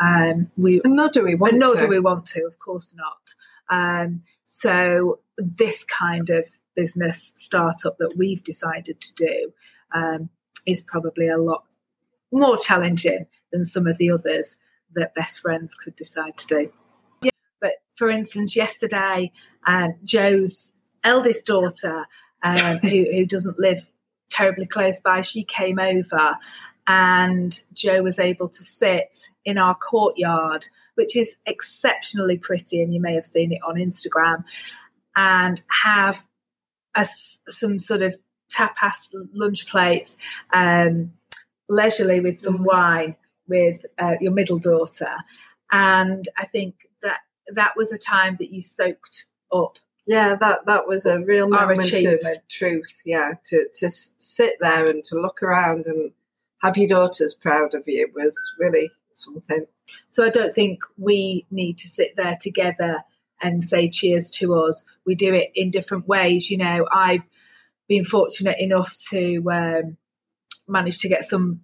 Um, 0.00 0.50
we 0.58 0.82
and 0.84 0.96
nor 0.96 1.08
do 1.08 1.22
we 1.22 1.34
want. 1.34 1.54
nor 1.56 1.74
to. 1.74 1.80
do 1.80 1.88
we 1.88 1.98
want 1.98 2.26
to. 2.26 2.44
Of 2.44 2.58
course 2.58 2.94
not. 2.94 3.34
Um, 3.70 4.22
so 4.44 5.20
this 5.38 5.84
kind 5.84 6.28
of 6.28 6.44
business 6.74 7.32
startup 7.36 7.98
that 7.98 8.14
we've 8.16 8.42
decided 8.42 9.00
to 9.00 9.14
do 9.14 9.52
um, 9.94 10.28
is 10.66 10.82
probably 10.82 11.28
a 11.28 11.38
lot 11.38 11.64
more 12.32 12.56
challenging 12.56 13.26
than 13.52 13.64
some 13.64 13.86
of 13.86 13.98
the 13.98 14.10
others 14.10 14.56
that 14.94 15.14
best 15.14 15.40
friends 15.40 15.74
could 15.74 15.94
decide 15.96 16.36
to 16.36 16.46
do. 16.46 16.72
Yeah. 17.22 17.30
But 17.60 17.74
for 17.94 18.10
instance, 18.10 18.56
yesterday, 18.56 19.32
um, 19.66 19.94
Jo's 20.04 20.70
eldest 21.02 21.46
daughter, 21.46 22.06
um, 22.42 22.78
who, 22.78 23.06
who 23.12 23.26
doesn't 23.26 23.58
live 23.58 23.90
terribly 24.30 24.66
close 24.66 25.00
by, 25.00 25.20
she 25.20 25.44
came 25.44 25.78
over 25.78 26.36
and 26.86 27.62
Jo 27.72 28.02
was 28.02 28.18
able 28.18 28.48
to 28.48 28.62
sit 28.62 29.30
in 29.44 29.56
our 29.58 29.74
courtyard, 29.74 30.68
which 30.96 31.16
is 31.16 31.36
exceptionally 31.46 32.36
pretty, 32.36 32.82
and 32.82 32.92
you 32.92 33.00
may 33.00 33.14
have 33.14 33.24
seen 33.24 33.52
it 33.52 33.60
on 33.66 33.76
Instagram, 33.76 34.44
and 35.16 35.62
have 35.84 36.26
a, 36.94 37.06
some 37.48 37.78
sort 37.78 38.02
of 38.02 38.14
tapas 38.52 39.12
lunch 39.32 39.66
plates, 39.66 40.16
um, 40.52 41.12
leisurely 41.68 42.20
with 42.20 42.40
some 42.40 42.58
mm. 42.58 42.66
wine 42.66 43.16
with 43.48 43.84
uh, 43.98 44.14
your 44.20 44.32
middle 44.32 44.58
daughter, 44.58 45.16
and 45.70 46.28
I 46.38 46.46
think 46.46 46.88
that 47.02 47.20
that 47.48 47.76
was 47.76 47.92
a 47.92 47.98
time 47.98 48.36
that 48.38 48.50
you 48.50 48.62
soaked 48.62 49.26
up. 49.52 49.78
Yeah, 50.06 50.34
that 50.36 50.66
that 50.66 50.86
was 50.86 51.06
a 51.06 51.20
real 51.20 51.48
moment 51.48 51.92
of 51.92 52.48
truth. 52.48 53.02
Yeah, 53.04 53.32
to 53.46 53.68
to 53.80 53.90
sit 53.90 54.54
there 54.60 54.86
and 54.86 55.04
to 55.04 55.20
look 55.20 55.42
around 55.42 55.86
and 55.86 56.12
have 56.62 56.76
your 56.76 56.88
daughters 56.88 57.34
proud 57.34 57.74
of 57.74 57.84
you 57.86 58.10
was 58.14 58.36
really 58.58 58.90
something. 59.12 59.66
So 60.10 60.24
I 60.24 60.30
don't 60.30 60.54
think 60.54 60.80
we 60.96 61.46
need 61.50 61.78
to 61.78 61.88
sit 61.88 62.16
there 62.16 62.38
together 62.40 63.02
and 63.44 63.62
say 63.62 63.88
cheers 63.88 64.30
to 64.30 64.54
us. 64.54 64.84
We 65.06 65.14
do 65.14 65.34
it 65.34 65.50
in 65.54 65.70
different 65.70 66.08
ways. 66.08 66.50
You 66.50 66.58
know, 66.58 66.86
I've 66.92 67.28
been 67.88 68.04
fortunate 68.04 68.58
enough 68.58 68.96
to 69.10 69.42
um, 69.52 69.96
manage 70.66 70.98
to 71.00 71.08
get 71.08 71.24
some 71.24 71.60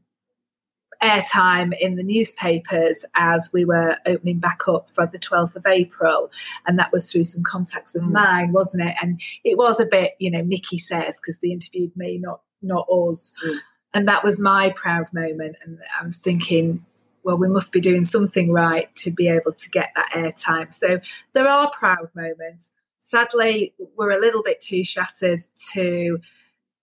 airtime 1.03 1.73
in 1.81 1.97
the 1.97 2.03
newspapers 2.03 3.07
as 3.15 3.51
we 3.55 3.65
were 3.65 3.97
opening 4.07 4.39
back 4.39 4.69
up 4.69 4.89
for 4.91 5.07
the 5.07 5.19
12th 5.19 5.57
of 5.57 5.67
April. 5.67 6.31
And 6.67 6.79
that 6.79 6.93
was 6.93 7.11
through 7.11 7.25
some 7.25 7.43
contacts 7.43 7.95
of 7.95 8.03
mm. 8.03 8.13
mine, 8.13 8.53
wasn't 8.53 8.87
it? 8.87 8.95
And 9.03 9.21
it 9.43 9.57
was 9.57 9.81
a 9.81 9.87
bit, 9.87 10.13
you 10.19 10.31
know, 10.31 10.43
Nici 10.43 10.79
says, 10.79 11.19
because 11.19 11.39
they 11.41 11.49
interviewed 11.49 11.97
me, 11.97 12.19
not 12.19 12.43
not 12.63 12.87
us. 12.91 13.33
Mm. 13.45 13.59
And 13.95 14.09
that 14.09 14.23
was 14.23 14.39
my 14.39 14.71
proud 14.77 15.07
moment. 15.13 15.57
And 15.65 15.79
I 15.99 16.05
was 16.05 16.19
thinking, 16.19 16.85
well, 17.23 17.37
we 17.37 17.49
must 17.49 17.73
be 17.73 17.81
doing 17.81 18.05
something 18.05 18.53
right 18.53 18.95
to 18.97 19.11
be 19.11 19.29
able 19.29 19.53
to 19.53 19.71
get 19.71 19.91
that 19.95 20.11
airtime. 20.15 20.73
So 20.73 21.01
there 21.33 21.49
are 21.49 21.71
proud 21.71 22.09
moments. 22.15 22.71
Sadly, 23.01 23.75
we're 23.97 24.13
a 24.13 24.21
little 24.21 24.43
bit 24.43 24.61
too 24.61 24.85
shattered 24.85 25.41
to 25.73 26.19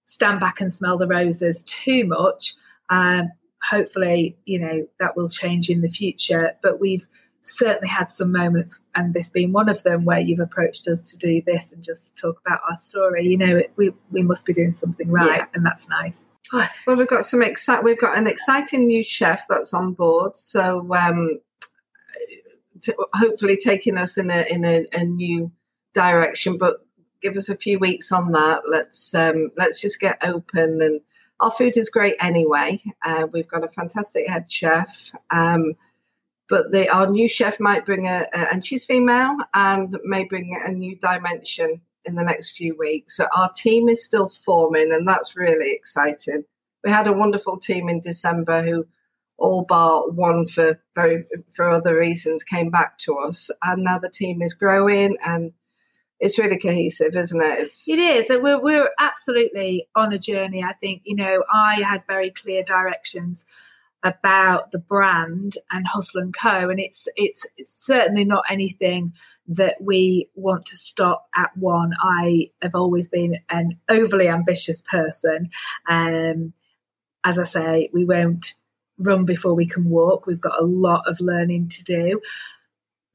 stand 0.05 0.39
back 0.39 0.61
and 0.61 0.73
smell 0.73 0.97
the 0.97 1.07
roses 1.07 1.63
too 1.63 2.05
much. 2.05 2.55
Um, 2.89 3.29
hopefully, 3.63 4.37
you 4.45 4.59
know, 4.59 4.87
that 4.99 5.15
will 5.15 5.29
change 5.29 5.69
in 5.69 5.81
the 5.81 5.89
future. 5.89 6.53
But 6.61 6.79
we've 6.79 7.07
certainly 7.43 7.87
had 7.87 8.11
some 8.11 8.31
moments, 8.31 8.79
and 8.95 9.13
this 9.13 9.29
being 9.29 9.51
one 9.51 9.69
of 9.69 9.83
them, 9.83 10.05
where 10.05 10.19
you've 10.19 10.39
approached 10.39 10.87
us 10.87 11.11
to 11.11 11.17
do 11.17 11.41
this 11.45 11.71
and 11.71 11.83
just 11.83 12.15
talk 12.17 12.41
about 12.45 12.59
our 12.69 12.77
story. 12.77 13.27
You 13.27 13.37
know, 13.37 13.61
we 13.75 13.91
we 14.11 14.21
must 14.21 14.45
be 14.45 14.53
doing 14.53 14.73
something 14.73 15.09
right, 15.09 15.37
yeah. 15.37 15.45
and 15.53 15.65
that's 15.65 15.87
nice. 15.87 16.27
Well, 16.87 16.95
we've 16.95 17.07
got 17.07 17.25
some 17.25 17.41
excite. 17.41 17.83
We've 17.83 17.99
got 17.99 18.17
an 18.17 18.27
exciting 18.27 18.87
new 18.87 19.03
chef 19.03 19.43
that's 19.49 19.73
on 19.73 19.93
board. 19.93 20.37
So 20.37 20.87
um, 20.95 21.39
t- 22.81 22.93
hopefully, 23.13 23.57
taking 23.57 23.97
us 23.97 24.17
in 24.17 24.31
a 24.31 24.45
in 24.49 24.63
a, 24.63 24.85
a, 24.93 25.03
new 25.03 25.51
direction. 25.93 26.57
But 26.57 26.77
give 27.21 27.35
us 27.35 27.49
a 27.49 27.57
few 27.57 27.79
weeks 27.79 28.11
on 28.11 28.31
that. 28.31 28.63
Let's 28.65 29.13
um, 29.13 29.51
let's 29.57 29.81
just 29.81 29.99
get 29.99 30.17
open 30.23 30.81
and. 30.81 31.01
Our 31.39 31.51
food 31.51 31.77
is 31.77 31.91
great 31.91 32.15
anyway. 32.19 32.81
Uh, 33.05 33.27
we've 33.31 33.47
got 33.47 33.63
a 33.63 33.67
fantastic 33.67 34.27
head 34.27 34.51
chef. 34.51 35.11
Um, 35.29 35.75
but 36.49 36.71
the, 36.71 36.89
our 36.89 37.07
new 37.07 37.27
chef 37.27 37.59
might 37.59 37.85
bring 37.85 38.07
a, 38.07 38.25
a, 38.33 38.51
and 38.51 38.65
she's 38.65 38.85
female 38.85 39.37
and 39.53 39.99
may 40.03 40.23
bring 40.23 40.59
a 40.65 40.71
new 40.71 40.95
dimension 40.95 41.81
in 42.07 42.15
the 42.15 42.23
next 42.23 42.51
few 42.51 42.75
weeks. 42.77 43.17
So 43.17 43.27
our 43.35 43.51
team 43.51 43.89
is 43.89 44.03
still 44.03 44.29
forming, 44.29 44.91
and 44.91 45.07
that's 45.07 45.35
really 45.35 45.71
exciting. 45.71 46.43
We 46.83 46.91
had 46.91 47.07
a 47.07 47.13
wonderful 47.13 47.57
team 47.57 47.89
in 47.89 47.99
December 47.99 48.63
who 48.63 48.87
all 49.37 49.65
bar 49.65 50.09
one 50.09 50.47
for 50.47 50.79
very 50.95 51.25
for 51.53 51.69
other 51.69 51.97
reasons 51.97 52.43
came 52.43 52.69
back 52.69 52.97
to 52.99 53.15
us, 53.15 53.51
and 53.63 53.83
now 53.83 53.99
the 53.99 54.09
team 54.09 54.41
is 54.41 54.53
growing 54.53 55.17
and 55.25 55.53
it's 56.19 56.39
really 56.39 56.57
cohesive, 56.57 57.15
isn't 57.15 57.43
it? 57.43 57.59
It's... 57.59 57.87
It 57.87 57.99
is. 57.99 58.29
We're 58.29 58.59
we're 58.59 58.89
absolutely 58.99 59.87
on 59.95 60.13
a 60.13 60.19
journey. 60.19 60.63
I 60.63 60.73
think 60.73 61.03
you 61.05 61.15
know 61.15 61.43
I 61.51 61.81
had 61.83 62.07
very 62.07 62.31
clear 62.31 62.63
directions 62.63 63.45
about 64.03 64.71
the 64.71 64.79
brand 64.79 65.57
and 65.71 65.87
Hustle 65.87 66.21
and 66.21 66.35
Co. 66.35 66.69
And 66.69 66.79
it's, 66.79 67.07
it's 67.15 67.45
it's 67.57 67.85
certainly 67.85 68.25
not 68.25 68.45
anything 68.49 69.13
that 69.47 69.75
we 69.79 70.29
want 70.35 70.65
to 70.65 70.75
stop 70.75 71.27
at 71.35 71.55
one. 71.55 71.93
I 72.01 72.51
have 72.61 72.75
always 72.75 73.07
been 73.07 73.37
an 73.49 73.79
overly 73.89 74.27
ambitious 74.27 74.81
person. 74.81 75.49
Um, 75.89 76.53
as 77.23 77.39
I 77.39 77.43
say, 77.45 77.89
we 77.93 78.05
won't 78.05 78.53
run 78.97 79.25
before 79.25 79.53
we 79.53 79.67
can 79.67 79.89
walk. 79.89 80.25
We've 80.25 80.41
got 80.41 80.61
a 80.61 80.65
lot 80.65 81.03
of 81.07 81.21
learning 81.21 81.69
to 81.69 81.83
do. 81.83 82.21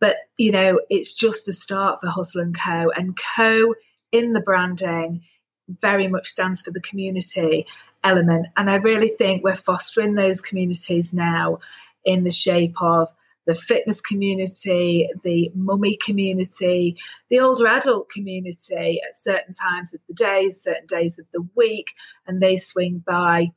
But 0.01 0.17
you 0.37 0.51
know, 0.51 0.81
it's 0.91 1.13
just 1.13 1.47
the 1.47 1.53
start 1.53 2.01
for 2.01 2.09
Hustle 2.09 2.41
and 2.41 2.59
Co. 2.59 2.91
And 2.91 3.17
Co 3.37 3.75
in 4.11 4.33
the 4.33 4.41
branding 4.41 5.23
very 5.69 6.09
much 6.09 6.27
stands 6.27 6.63
for 6.63 6.71
the 6.71 6.81
community 6.81 7.67
element. 8.05 8.47
And 8.57 8.71
I 8.71 8.77
really 8.77 9.09
think 9.09 9.45
we're 9.45 9.55
fostering 9.55 10.15
those 10.15 10.41
communities 10.41 11.13
now 11.13 11.61
in 12.05 12.25
the 12.25 12.33
shape 12.33 12.81
of 12.83 13.13
the 13.47 13.55
fitness 13.55 14.01
community, 14.01 15.09
the 15.25 15.51
mummy 15.55 15.97
community, 15.97 16.97
the 17.29 17.41
older 17.41 17.67
adult 17.67 18.09
community 18.09 19.01
at 19.07 19.17
certain 19.17 19.53
times 19.55 19.93
of 19.95 20.01
the 20.09 20.15
day, 20.15 20.51
certain 20.51 20.87
days 20.87 21.19
of 21.19 21.27
the 21.33 21.47
week, 21.55 21.95
and 22.27 22.41
they 22.41 22.57
swing 22.57 23.03
by. 23.05 23.51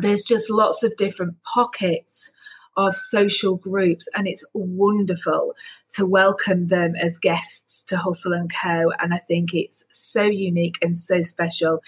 There's 0.00 0.22
just 0.22 0.50
lots 0.50 0.82
of 0.82 0.96
different 0.96 1.36
pockets 1.42 2.32
of 2.76 2.96
social 2.96 3.56
groups, 3.56 4.08
and 4.14 4.26
it's 4.26 4.44
wonderful 4.54 5.54
to 5.92 6.06
welcome 6.06 6.68
them 6.68 6.94
as 6.96 7.18
guests 7.18 7.84
to 7.84 7.96
Hustle 7.96 8.32
and 8.32 8.50
Co. 8.52 8.92
And 8.98 9.12
I 9.12 9.18
think 9.18 9.52
it's 9.52 9.84
so 9.90 10.22
unique 10.22 10.76
and 10.80 10.96
so 10.96 11.22
special. 11.22 11.82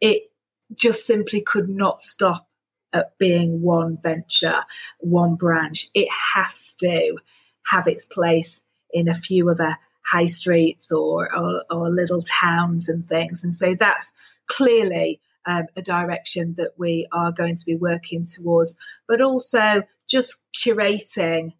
It 0.00 0.30
just 0.74 1.06
simply 1.06 1.40
could 1.40 1.68
not 1.68 2.00
stop 2.00 2.47
at 2.92 3.16
being 3.18 3.62
one 3.62 3.96
venture, 3.96 4.64
one 4.98 5.34
branch. 5.34 5.90
It 5.94 6.08
has 6.34 6.74
to 6.80 7.18
have 7.66 7.86
its 7.86 8.06
place 8.06 8.62
in 8.92 9.08
a 9.08 9.14
few 9.14 9.48
other 9.50 9.76
high 10.04 10.26
streets 10.26 10.90
or, 10.90 11.34
or, 11.36 11.64
or 11.70 11.90
little 11.90 12.22
towns 12.22 12.88
and 12.88 13.06
things. 13.06 13.44
And 13.44 13.54
so 13.54 13.74
that's 13.74 14.12
clearly 14.46 15.20
um, 15.44 15.66
a 15.76 15.82
direction 15.82 16.54
that 16.56 16.72
we 16.78 17.06
are 17.12 17.32
going 17.32 17.56
to 17.56 17.64
be 17.64 17.76
working 17.76 18.24
towards, 18.24 18.74
but 19.06 19.20
also 19.20 19.82
just 20.06 20.40
curating 20.54 21.52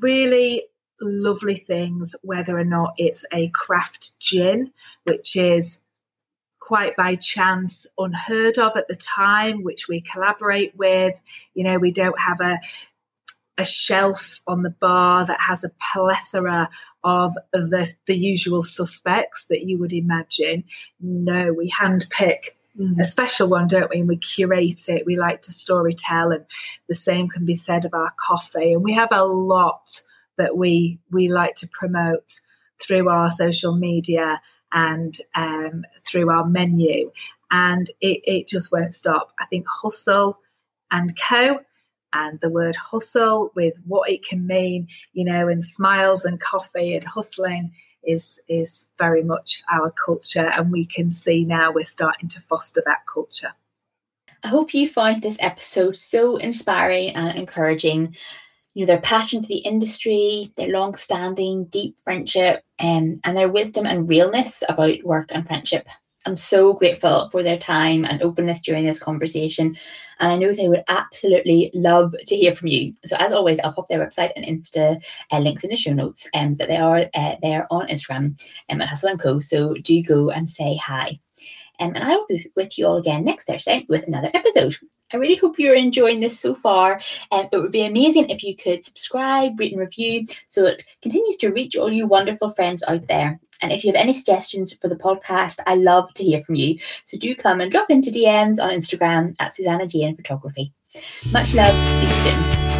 really 0.00 0.64
lovely 1.00 1.56
things, 1.56 2.14
whether 2.22 2.58
or 2.58 2.64
not 2.64 2.94
it's 2.96 3.24
a 3.32 3.48
craft 3.48 4.18
gin, 4.20 4.72
which 5.04 5.36
is 5.36 5.82
quite 6.72 6.96
by 6.96 7.14
chance 7.14 7.86
unheard 7.98 8.58
of 8.58 8.74
at 8.78 8.88
the 8.88 8.96
time, 8.96 9.62
which 9.62 9.88
we 9.88 10.00
collaborate 10.00 10.74
with. 10.74 11.14
You 11.52 11.64
know, 11.64 11.76
we 11.76 11.90
don't 11.92 12.18
have 12.18 12.40
a 12.40 12.60
a 13.58 13.64
shelf 13.66 14.40
on 14.46 14.62
the 14.62 14.70
bar 14.70 15.26
that 15.26 15.38
has 15.38 15.64
a 15.64 15.72
plethora 15.92 16.70
of 17.04 17.36
the, 17.52 17.92
the 18.06 18.16
usual 18.16 18.62
suspects 18.62 19.44
that 19.50 19.66
you 19.66 19.76
would 19.76 19.92
imagine. 19.92 20.64
No, 20.98 21.52
we 21.52 21.70
handpick 21.70 22.56
mm. 22.80 22.98
a 22.98 23.04
special 23.04 23.50
one, 23.50 23.66
don't 23.66 23.90
we? 23.90 23.98
And 23.98 24.08
we 24.08 24.16
curate 24.16 24.88
it. 24.88 25.04
We 25.04 25.18
like 25.18 25.42
to 25.42 25.52
story 25.52 25.92
tell, 25.92 26.32
and 26.32 26.46
the 26.88 26.94
same 26.94 27.28
can 27.28 27.44
be 27.44 27.54
said 27.54 27.84
of 27.84 27.92
our 27.92 28.14
coffee. 28.18 28.72
And 28.72 28.82
we 28.82 28.94
have 28.94 29.12
a 29.12 29.24
lot 29.24 30.02
that 30.38 30.56
we 30.56 30.98
we 31.10 31.28
like 31.28 31.56
to 31.56 31.68
promote 31.68 32.40
through 32.80 33.10
our 33.10 33.30
social 33.30 33.76
media 33.76 34.40
and 34.72 35.16
um, 35.34 35.84
through 36.04 36.30
our 36.30 36.46
menu. 36.46 37.10
And 37.50 37.90
it, 38.00 38.20
it 38.24 38.48
just 38.48 38.72
won't 38.72 38.94
stop. 38.94 39.32
I 39.38 39.46
think 39.46 39.66
hustle 39.68 40.38
and 40.90 41.18
co 41.18 41.60
and 42.12 42.40
the 42.40 42.50
word 42.50 42.76
hustle 42.76 43.52
with 43.54 43.74
what 43.86 44.10
it 44.10 44.24
can 44.24 44.46
mean, 44.46 44.88
you 45.12 45.24
know, 45.24 45.48
and 45.48 45.64
smiles 45.64 46.24
and 46.24 46.40
coffee 46.40 46.94
and 46.94 47.04
hustling 47.04 47.72
is 48.04 48.40
is 48.48 48.86
very 48.98 49.22
much 49.22 49.62
our 49.72 49.92
culture, 50.04 50.50
and 50.56 50.72
we 50.72 50.84
can 50.86 51.10
see 51.10 51.44
now 51.44 51.72
we're 51.72 51.84
starting 51.84 52.28
to 52.30 52.40
foster 52.40 52.82
that 52.84 53.06
culture. 53.12 53.52
I 54.42 54.48
hope 54.48 54.74
you 54.74 54.88
find 54.88 55.22
this 55.22 55.36
episode 55.40 55.96
so 55.96 56.36
inspiring 56.36 57.14
and 57.14 57.38
encouraging. 57.38 58.16
You 58.74 58.82
know, 58.82 58.86
their 58.86 59.00
passion 59.00 59.42
for 59.42 59.48
the 59.48 59.58
industry, 59.58 60.52
their 60.56 60.68
long 60.68 60.94
standing, 60.94 61.66
deep 61.66 61.96
friendship, 62.04 62.62
um, 62.80 63.20
and 63.24 63.36
their 63.36 63.48
wisdom 63.48 63.86
and 63.86 64.08
realness 64.08 64.62
about 64.68 65.02
work 65.04 65.30
and 65.30 65.46
friendship. 65.46 65.86
I'm 66.24 66.36
so 66.36 66.72
grateful 66.72 67.28
for 67.30 67.42
their 67.42 67.58
time 67.58 68.04
and 68.04 68.22
openness 68.22 68.62
during 68.62 68.84
this 68.84 69.02
conversation. 69.02 69.76
And 70.20 70.32
I 70.32 70.36
know 70.36 70.52
they 70.52 70.68
would 70.68 70.84
absolutely 70.88 71.70
love 71.74 72.14
to 72.26 72.36
hear 72.36 72.54
from 72.54 72.68
you. 72.68 72.94
So, 73.04 73.16
as 73.18 73.32
always, 73.32 73.58
I'll 73.64 73.72
pop 73.72 73.88
their 73.88 74.04
website 74.04 74.30
and 74.36 74.44
Insta 74.44 75.04
uh, 75.32 75.38
links 75.38 75.64
in 75.64 75.70
the 75.70 75.76
show 75.76 75.92
notes. 75.92 76.28
Um, 76.34 76.54
but 76.54 76.68
they 76.68 76.76
are 76.76 77.06
uh, 77.14 77.36
there 77.42 77.66
on 77.70 77.88
Instagram 77.88 78.40
um, 78.70 78.80
at 78.80 78.88
Hustle 78.88 79.10
and 79.10 79.20
Co. 79.20 79.40
So, 79.40 79.74
do 79.74 80.02
go 80.02 80.30
and 80.30 80.48
say 80.48 80.76
hi. 80.76 81.18
Um, 81.80 81.94
and 81.96 82.04
I 82.04 82.14
will 82.14 82.26
be 82.28 82.48
with 82.54 82.78
you 82.78 82.86
all 82.86 82.98
again 82.98 83.24
next 83.24 83.46
Thursday 83.46 83.84
with 83.88 84.06
another 84.06 84.30
episode. 84.32 84.76
I 85.12 85.16
really 85.16 85.36
hope 85.36 85.58
you're 85.58 85.74
enjoying 85.74 86.20
this 86.20 86.38
so 86.38 86.54
far. 86.54 87.00
Um, 87.30 87.48
it 87.52 87.58
would 87.58 87.72
be 87.72 87.84
amazing 87.84 88.30
if 88.30 88.42
you 88.42 88.56
could 88.56 88.84
subscribe, 88.84 89.58
rate, 89.58 89.72
and 89.72 89.80
review 89.80 90.26
so 90.46 90.66
it 90.66 90.84
continues 91.02 91.36
to 91.36 91.50
reach 91.50 91.76
all 91.76 91.90
you 91.90 92.06
wonderful 92.06 92.50
friends 92.50 92.82
out 92.86 93.06
there. 93.08 93.40
And 93.60 93.70
if 93.70 93.84
you 93.84 93.92
have 93.92 94.00
any 94.00 94.12
suggestions 94.12 94.74
for 94.74 94.88
the 94.88 94.96
podcast, 94.96 95.60
I 95.66 95.76
love 95.76 96.12
to 96.14 96.24
hear 96.24 96.42
from 96.42 96.56
you. 96.56 96.78
So 97.04 97.16
do 97.16 97.34
come 97.36 97.60
and 97.60 97.70
drop 97.70 97.90
into 97.90 98.10
DMs 98.10 98.60
on 98.60 98.70
Instagram 98.70 99.36
at 99.38 99.54
Susannah 99.54 99.86
Jane 99.86 100.16
Photography. 100.16 100.72
Much 101.30 101.54
love. 101.54 101.74
Speak 101.96 102.12
soon. 102.24 102.71